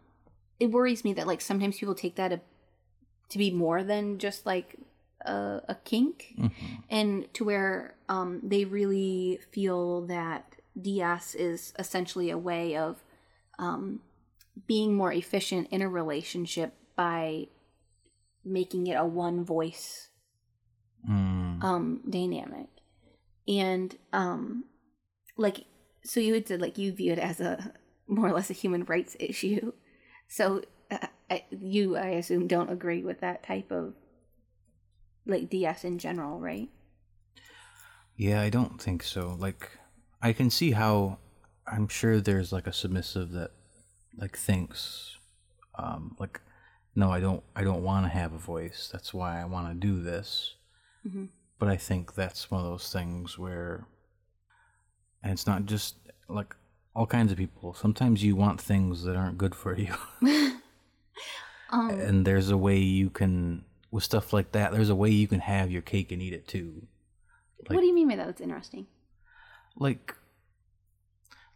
[0.60, 2.40] it worries me that like sometimes people take that a,
[3.30, 4.76] to be more than just like
[5.22, 6.52] a, a kink, Mhm.
[6.90, 13.04] and to where um, they really feel that DS is essentially a way of
[13.60, 14.02] um,
[14.68, 17.48] being more efficient in a relationship by
[18.44, 20.10] making it a one voice
[21.10, 21.64] Mm.
[21.64, 22.68] um, dynamic,
[23.48, 24.66] and um,
[25.38, 25.66] like
[26.04, 27.74] so you would say, like you view it as a
[28.08, 29.72] more or less a human rights issue.
[30.28, 30.62] So
[30.92, 33.94] uh, I, you, I assume, don't agree with that type of
[35.26, 36.70] like DS in general, right?
[38.16, 39.36] Yeah, I don't think so.
[39.38, 39.72] Like,
[40.22, 41.18] I can see how
[41.68, 43.52] I'm sure there's like a submissive that
[44.18, 45.18] like thinks,
[45.76, 46.40] um, like,
[46.96, 48.90] no, I don't, I don't want to have a voice.
[48.92, 50.56] That's why I want to do this.
[51.08, 51.30] Mhm.
[51.60, 53.86] But I think that's one of those things where,
[55.24, 55.96] and it's not just
[56.30, 56.56] like
[56.96, 57.74] all kinds of people.
[57.74, 59.94] Sometimes you want things that aren't good for you,
[61.72, 64.72] Um, and there's a way you can with stuff like that.
[64.72, 66.88] There's a way you can have your cake and eat it too.
[67.68, 68.28] what do you mean by that?
[68.28, 68.86] That's interesting.
[69.76, 70.16] like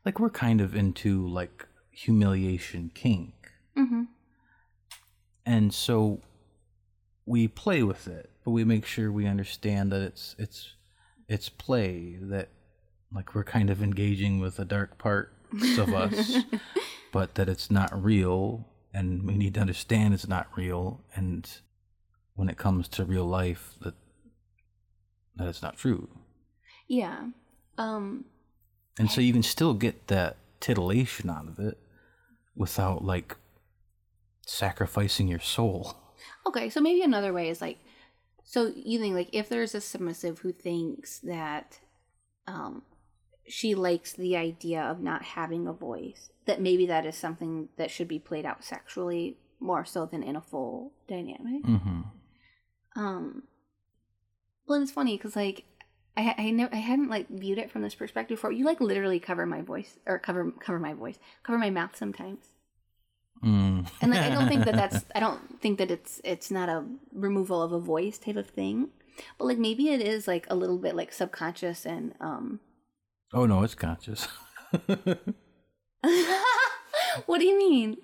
[0.05, 3.33] like we're kind of into like humiliation kink
[3.77, 4.03] Mm-hmm.
[5.45, 6.21] and so
[7.25, 10.73] we play with it but we make sure we understand that it's it's
[11.27, 12.49] it's play that
[13.13, 16.37] like we're kind of engaging with the dark parts of us,
[17.11, 21.49] but that it's not real, and we need to understand it's not real, and
[22.35, 23.95] when it comes to real life, that
[25.35, 26.09] that it's not true.
[26.87, 27.27] Yeah.
[27.77, 28.25] Um
[28.97, 31.77] And so you can still get that titillation out of it
[32.55, 33.37] without like
[34.45, 35.95] sacrificing your soul.
[36.45, 37.77] okay, so maybe another way is like
[38.43, 41.79] so you think like if there's a submissive who thinks that
[42.47, 42.81] um
[43.49, 47.91] she likes the idea of not having a voice, that maybe that is something that
[47.91, 51.63] should be played out sexually more so than in a full dynamic.
[51.63, 52.01] Mm-hmm.
[52.95, 53.43] Um,
[54.67, 55.63] well, it's funny because like
[56.15, 58.51] I I never I hadn't like viewed it from this perspective before.
[58.51, 62.45] You like literally cover my voice or cover cover my voice, cover my mouth sometimes,
[63.43, 63.89] Mm.
[64.01, 66.83] and like I don't think that that's I don't think that it's it's not a
[67.13, 68.89] removal of a voice type of thing,
[69.37, 72.59] but like maybe it is like a little bit like subconscious and um.
[73.33, 74.27] Oh no, it's conscious.
[77.25, 77.97] what do you mean?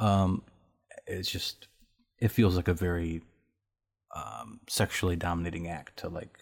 [0.00, 0.42] um,
[1.06, 1.68] it's just
[2.20, 3.22] it feels like a very
[4.14, 6.38] um, sexually dominating act to like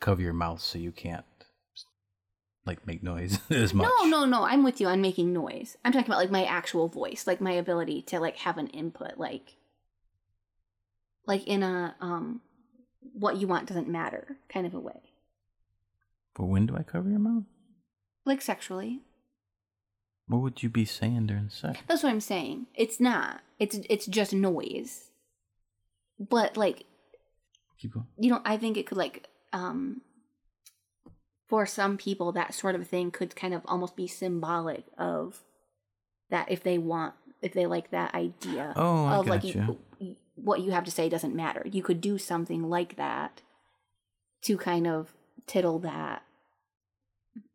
[0.00, 1.24] cover your mouth so you can't
[2.64, 3.88] like make noise as much.
[4.00, 4.44] No, no, no.
[4.44, 5.76] I'm with you on making noise.
[5.84, 9.18] I'm talking about like my actual voice, like my ability to like have an input,
[9.18, 9.56] like
[11.26, 12.40] like in a um
[13.14, 15.11] what you want doesn't matter kind of a way.
[16.34, 17.44] But when do I cover your mouth?
[18.24, 19.00] Like sexually.
[20.28, 21.80] What would you be saying during sex?
[21.88, 22.66] That's what I'm saying.
[22.74, 23.40] It's not.
[23.58, 25.10] It's it's just noise.
[26.18, 26.84] But like
[27.78, 28.06] Keep going.
[28.18, 30.00] you know, I think it could like um
[31.48, 35.42] for some people that sort of thing could kind of almost be symbolic of
[36.30, 39.76] that if they want if they like that idea Oh, I of like gotcha.
[39.98, 41.66] you, what you have to say doesn't matter.
[41.70, 43.42] You could do something like that
[44.42, 45.12] to kind of
[45.46, 46.22] tittle that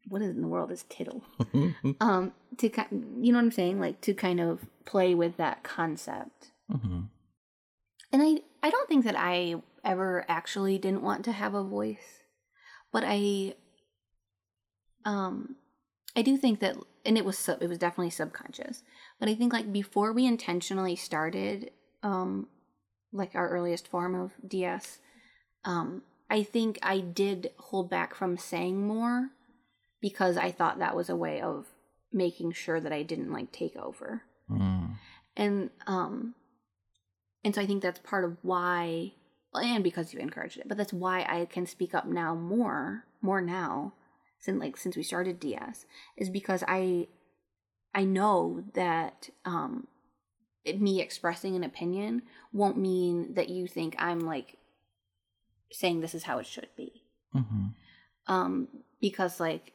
[0.07, 1.23] what in the world is tittle?
[1.99, 2.69] Um to
[3.19, 3.79] you know what I'm saying?
[3.79, 6.51] Like to kind of play with that concept.
[6.69, 7.01] hmm
[8.11, 12.23] And I I don't think that I ever actually didn't want to have a voice.
[12.91, 13.55] But I
[15.05, 15.55] um
[16.15, 16.75] I do think that
[17.05, 18.83] and it was sub, it was definitely subconscious.
[19.19, 21.71] But I think like before we intentionally started
[22.03, 22.47] um
[23.11, 24.99] like our earliest form of DS
[25.65, 29.30] um I think I did hold back from saying more
[30.01, 31.67] because I thought that was a way of
[32.11, 34.95] making sure that I didn't like take over Mm.
[35.36, 36.34] and um
[37.43, 39.11] and so i think that's part of why
[39.53, 43.41] and because you encouraged it but that's why i can speak up now more more
[43.41, 43.91] now
[44.39, 47.07] since like since we started ds is because i
[47.93, 49.88] i know that um
[50.63, 52.21] it, me expressing an opinion
[52.53, 54.57] won't mean that you think i'm like
[55.72, 57.03] saying this is how it should be.
[57.34, 57.68] Hmm
[58.28, 58.68] um
[58.99, 59.74] because like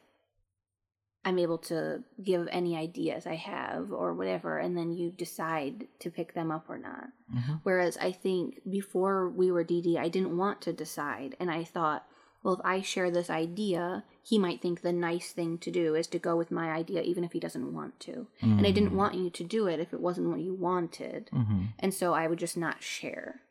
[1.25, 6.09] i'm able to give any ideas i have or whatever and then you decide to
[6.11, 7.07] pick them up or not.
[7.31, 11.63] Hmm whereas i think before we were dd i didn't want to decide and i
[11.63, 12.05] thought
[12.43, 16.07] well if i share this idea he might think the nice thing to do is
[16.07, 18.27] to go with my idea even if he doesn't want to.
[18.41, 21.29] And i didn't want you to do it if it wasn't what you wanted.
[21.31, 23.41] Hmm and so I would just not share.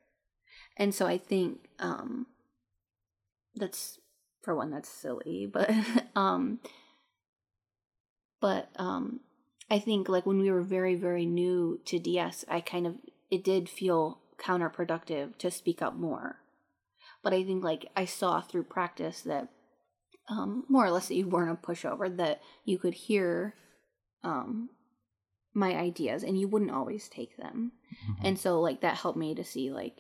[0.76, 2.26] And so I think um
[3.55, 3.98] that's
[4.42, 5.70] for one that's silly, but
[6.16, 6.61] um
[8.40, 9.20] but um
[9.70, 12.96] I think like when we were very very new to DS, I kind of
[13.30, 16.36] it did feel counterproductive to speak up more.
[17.22, 19.48] But I think like I saw through practice that
[20.28, 23.55] um more or less that you weren't a pushover that you could hear
[24.22, 24.70] um
[25.55, 27.72] my ideas and you wouldn't always take them
[28.22, 29.98] and so like that helped me to see like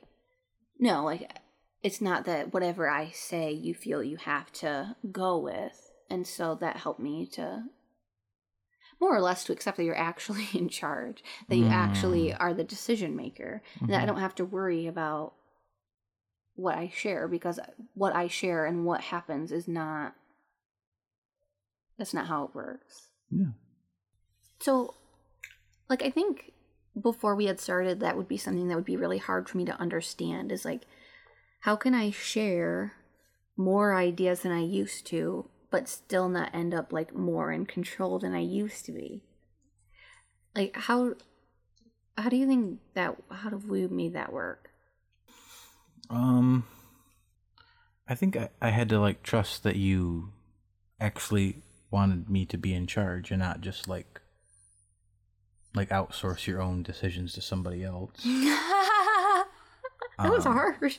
[0.78, 1.30] no like
[1.82, 5.90] it's not that whatever i say you feel you have to go with.
[6.10, 7.64] And so that helped me to
[9.00, 12.36] more or less to accept that you're actually in charge that you actually mm.
[12.38, 14.08] are the decision maker and that i mm-hmm.
[14.08, 15.32] don't have to worry about
[16.54, 17.58] what i share because
[17.94, 20.14] what i share and what happens is not
[22.02, 23.08] that's not how it works.
[23.30, 23.52] Yeah.
[24.60, 24.94] so,
[25.88, 26.52] like, I think
[27.00, 29.64] before we had started, that would be something that would be really hard for me
[29.66, 30.82] to understand is like,
[31.62, 32.92] how can I share
[33.56, 38.18] more ideas than I used to, but still not end up like more in control
[38.18, 39.22] than I used to be?
[40.54, 41.14] Like, how.
[42.18, 43.16] How do you think that?
[43.30, 44.70] How have we made that work?
[46.10, 46.64] Um,
[48.08, 50.30] I think I, I had to like trust that you
[51.00, 54.20] actually wanted me to be in charge and not just like
[55.74, 58.26] like outsource your own decisions to somebody else.
[60.22, 60.98] That was Um, harsh.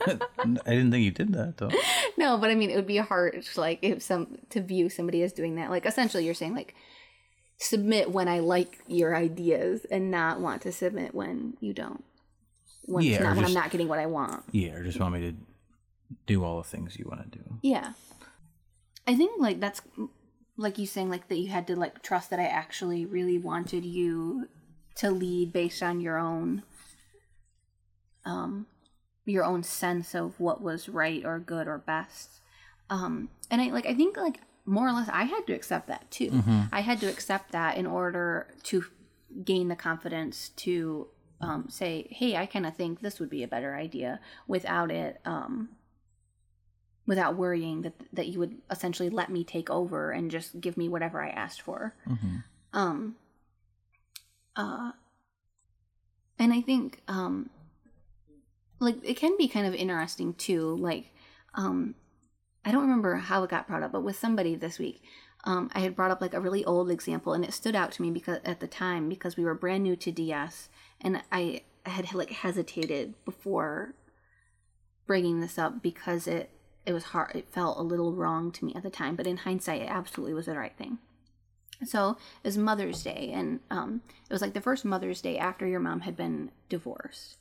[0.06, 1.70] I didn't think you did that though.
[2.16, 5.32] no, but I mean, it would be harsh, like if some to view somebody as
[5.32, 5.70] doing that.
[5.70, 6.74] Like essentially, you're saying like
[7.58, 12.04] submit when I like your ideas and not want to submit when you don't.
[12.84, 14.44] When Yeah, not when I'm not getting what I want.
[14.52, 15.36] Yeah, or just want me to
[16.26, 17.44] do all the things you want to do.
[17.62, 17.92] Yeah.
[19.06, 19.82] I think like that's
[20.56, 23.84] like you saying like that you had to like trust that I actually really wanted
[23.84, 24.48] you
[24.96, 26.62] to lead based on your own
[28.26, 28.66] um
[29.24, 32.40] your own sense of what was right or good or best.
[32.90, 36.10] Um and I like I think like more or less I had to accept that
[36.10, 36.42] too.
[36.72, 38.84] I had to accept that in order to
[39.44, 41.08] gain the confidence to
[41.40, 45.20] um, say, "Hey, I kind of think this would be a better idea," without it
[45.24, 45.68] um,
[47.06, 50.88] without worrying that that you would essentially let me take over and just give me
[50.88, 51.94] whatever I asked for.
[52.08, 52.36] Mm-hmm.
[52.72, 53.16] Um
[54.56, 54.92] uh
[56.38, 57.50] and I think um
[58.78, 61.12] like it can be kind of interesting too like
[61.54, 61.94] um
[62.64, 65.02] I don't remember how it got brought up but with somebody this week
[65.44, 68.02] um I had brought up like a really old example and it stood out to
[68.02, 70.68] me because at the time because we were brand new to DS
[71.00, 73.94] and I had like hesitated before
[75.06, 76.50] bringing this up because it
[76.84, 79.38] it was hard it felt a little wrong to me at the time but in
[79.38, 80.98] hindsight it absolutely was the right thing.
[81.84, 85.66] So it was mother's day and um, it was like the first mother's day after
[85.66, 87.36] your mom had been divorced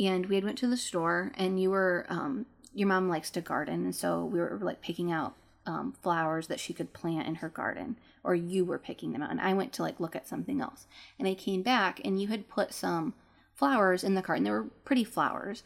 [0.00, 3.40] and we had went to the store and you were um, your mom likes to
[3.40, 5.34] garden and so we were like picking out
[5.66, 9.30] um, flowers that she could plant in her garden or you were picking them out
[9.30, 10.86] and i went to like look at something else
[11.18, 13.14] and i came back and you had put some
[13.54, 15.62] flowers in the cart and they were pretty flowers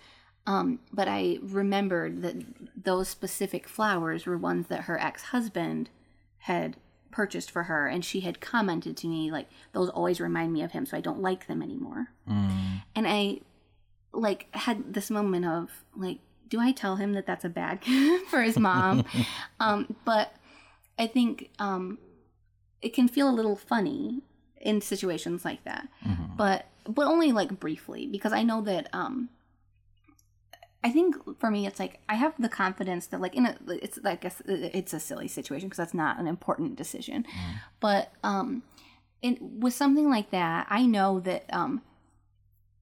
[0.47, 2.37] um, but I remembered that
[2.85, 5.91] those specific flowers were ones that her ex husband
[6.41, 6.77] had
[7.11, 10.70] purchased for her, and she had commented to me like those always remind me of
[10.70, 12.09] him, so I don't like them anymore.
[12.29, 12.83] Mm.
[12.95, 13.41] And I
[14.17, 17.85] like had this moment of like, do I tell him that that's a bad
[18.31, 19.05] for his mom?
[19.61, 20.35] um, but
[20.99, 21.99] I think um,
[22.83, 24.23] it can feel a little funny
[24.61, 26.37] in situations like that Mhm.
[26.37, 29.29] but but only like briefly because I know that um
[30.83, 33.99] I think for me it's like I have the confidence that like in a it's
[34.05, 37.27] I guess it's a silly situation because that's not an important decision.
[37.81, 38.62] But um
[39.23, 41.83] in with something like that, I know that um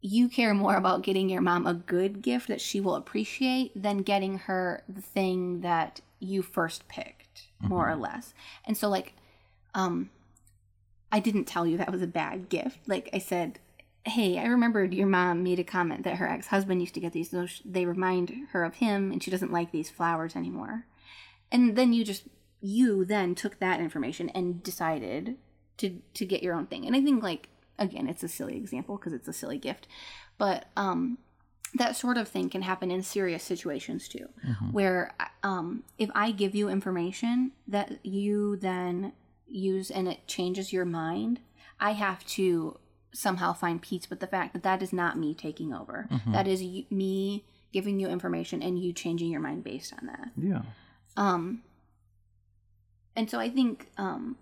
[0.07, 4.02] you care more about getting your mom a good gift that she will appreciate than
[4.02, 8.34] getting her the thing that you first picked, more or less.
[8.66, 9.14] And so like
[9.74, 10.11] um
[11.11, 12.80] I didn't tell you that was a bad gift.
[12.86, 13.61] Like I said,
[14.05, 17.14] hey, I remembered your mom made a comment that her ex husband used to get
[17.14, 17.30] these.
[17.30, 20.84] Those they remind her of him, and she doesn't like these flowers anymore.
[21.50, 22.24] And then you just
[22.61, 25.38] you then took that information and decided
[25.78, 26.84] to to get your own thing.
[26.86, 27.48] And I think like
[27.79, 29.87] again, it's a silly example because it's a silly gift,
[30.39, 31.18] but um,
[31.75, 34.29] that sort of thing can happen in serious situations too,
[34.72, 39.12] where um, if I give you information that you then
[39.49, 41.41] use and it changes your mind,
[41.81, 42.79] I have to
[43.12, 46.09] somehow find peace with the fact that that is not me taking over.
[46.33, 50.31] That is y- me giving you information and you changing your mind based on that.
[50.37, 50.62] Yeah.
[51.16, 51.62] Um,
[53.16, 54.37] and so I think um,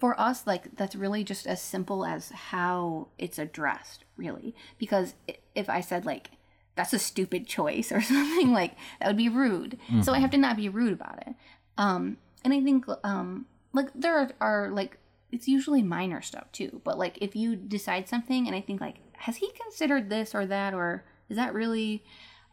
[0.00, 4.54] for us, like that's really just as simple as how it's addressed, really.
[4.78, 5.14] Because
[5.54, 6.30] if I said like
[6.74, 9.78] that's a stupid choice or something like that would be rude.
[10.02, 11.34] So I have to not be rude about it.
[11.76, 14.96] Um, and I think um, like there are, are like
[15.30, 16.80] it's usually minor stuff too.
[16.82, 20.46] But like if you decide something and I think like has he considered this or
[20.46, 22.02] that or is that really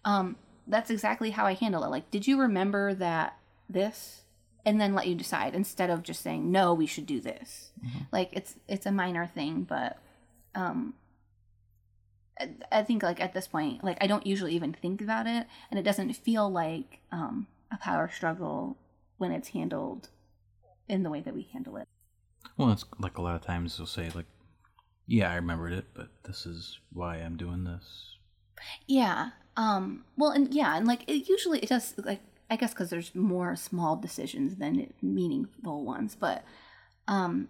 [0.03, 0.35] um
[0.67, 1.89] that's exactly how I handle it.
[1.89, 3.37] Like, did you remember that
[3.69, 4.23] this?
[4.67, 7.71] And then let you decide instead of just saying no, we should do this.
[8.11, 9.97] Like it's it's a minor thing, but
[10.55, 10.93] um,
[12.37, 15.47] I, I think like at this point, like I don't usually even think about it,
[15.69, 18.77] and it doesn't feel like um a power struggle
[19.17, 20.09] when it's handled
[20.89, 21.87] in the way that we handle it.
[22.57, 24.25] Well, it's like a lot of times they'll say like,
[25.05, 28.17] "Yeah, I remembered it, but this is why I'm doing this."
[28.85, 29.29] Yeah.
[29.55, 30.03] Um.
[30.17, 33.55] Well, and yeah, and like it usually it does like I guess because there's more
[33.55, 36.43] small decisions than meaningful ones, but
[37.07, 37.49] um,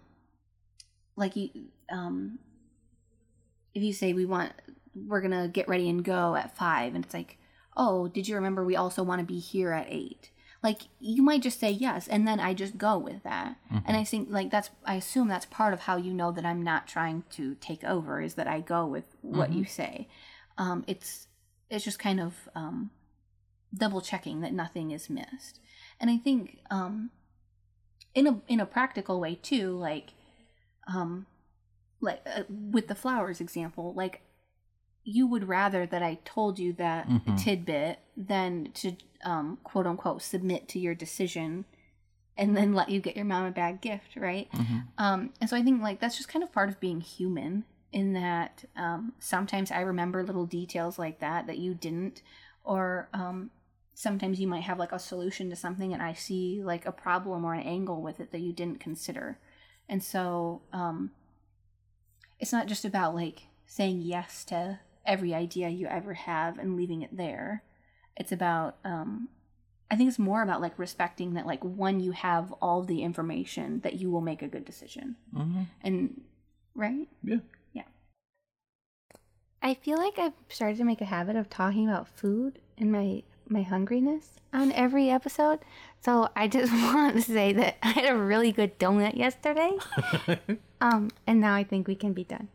[1.16, 1.50] like you
[1.90, 2.38] um,
[3.74, 4.52] if you say we want
[5.06, 7.38] we're gonna get ready and go at five, and it's like,
[7.76, 10.30] oh, did you remember we also want to be here at eight?
[10.62, 13.56] Like you might just say yes, and then I just go with that.
[13.86, 16.62] And I think like that's I assume that's part of how you know that I'm
[16.62, 20.08] not trying to take over is that I go with what you say.
[20.56, 21.28] Um, it's
[21.70, 22.90] it's just kind of um,
[23.76, 25.60] double checking that nothing is missed.
[26.00, 27.10] And I think um,
[28.14, 30.12] in a in a practical way too, like
[30.92, 31.26] um,
[32.00, 34.22] like uh, with the flowers example, like
[35.04, 37.42] you would rather that I told you that Mhm.
[37.42, 41.64] tidbit than to um, quote unquote submit to your decision
[42.36, 44.48] and then let you get your mom a bad gift, right?
[44.52, 44.84] Mhm.
[44.96, 48.12] Um, and so I think like that's just kind of part of being human in
[48.12, 52.22] that um, sometimes I remember little details like that that you didn't,
[52.62, 53.50] or um,
[53.98, 57.44] sometimes you might have like a solution to something and I see like a problem
[57.44, 59.40] or an angle with it that you didn't consider.
[59.88, 61.10] And so um,
[62.38, 67.02] it's not just about like saying yes to every idea you ever have and leaving
[67.02, 67.64] it there.
[68.16, 69.30] It's about um,
[69.90, 73.80] I think it's more about like respecting that like when you have all the information
[73.80, 75.16] that you will make a good decision.
[75.34, 75.66] Mhm.
[75.82, 76.20] And
[76.76, 77.08] right?
[77.24, 77.38] Yeah.
[77.72, 77.82] Yeah.
[79.60, 83.24] I feel like I've started to make a habit of talking about food in my
[83.50, 85.60] my hungriness on every episode.
[86.00, 89.76] So I just want to say that I had a really good donut yesterday.
[90.80, 92.48] um and now I think we can be done.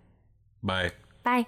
[0.61, 0.91] Bye.
[1.23, 1.45] Bye.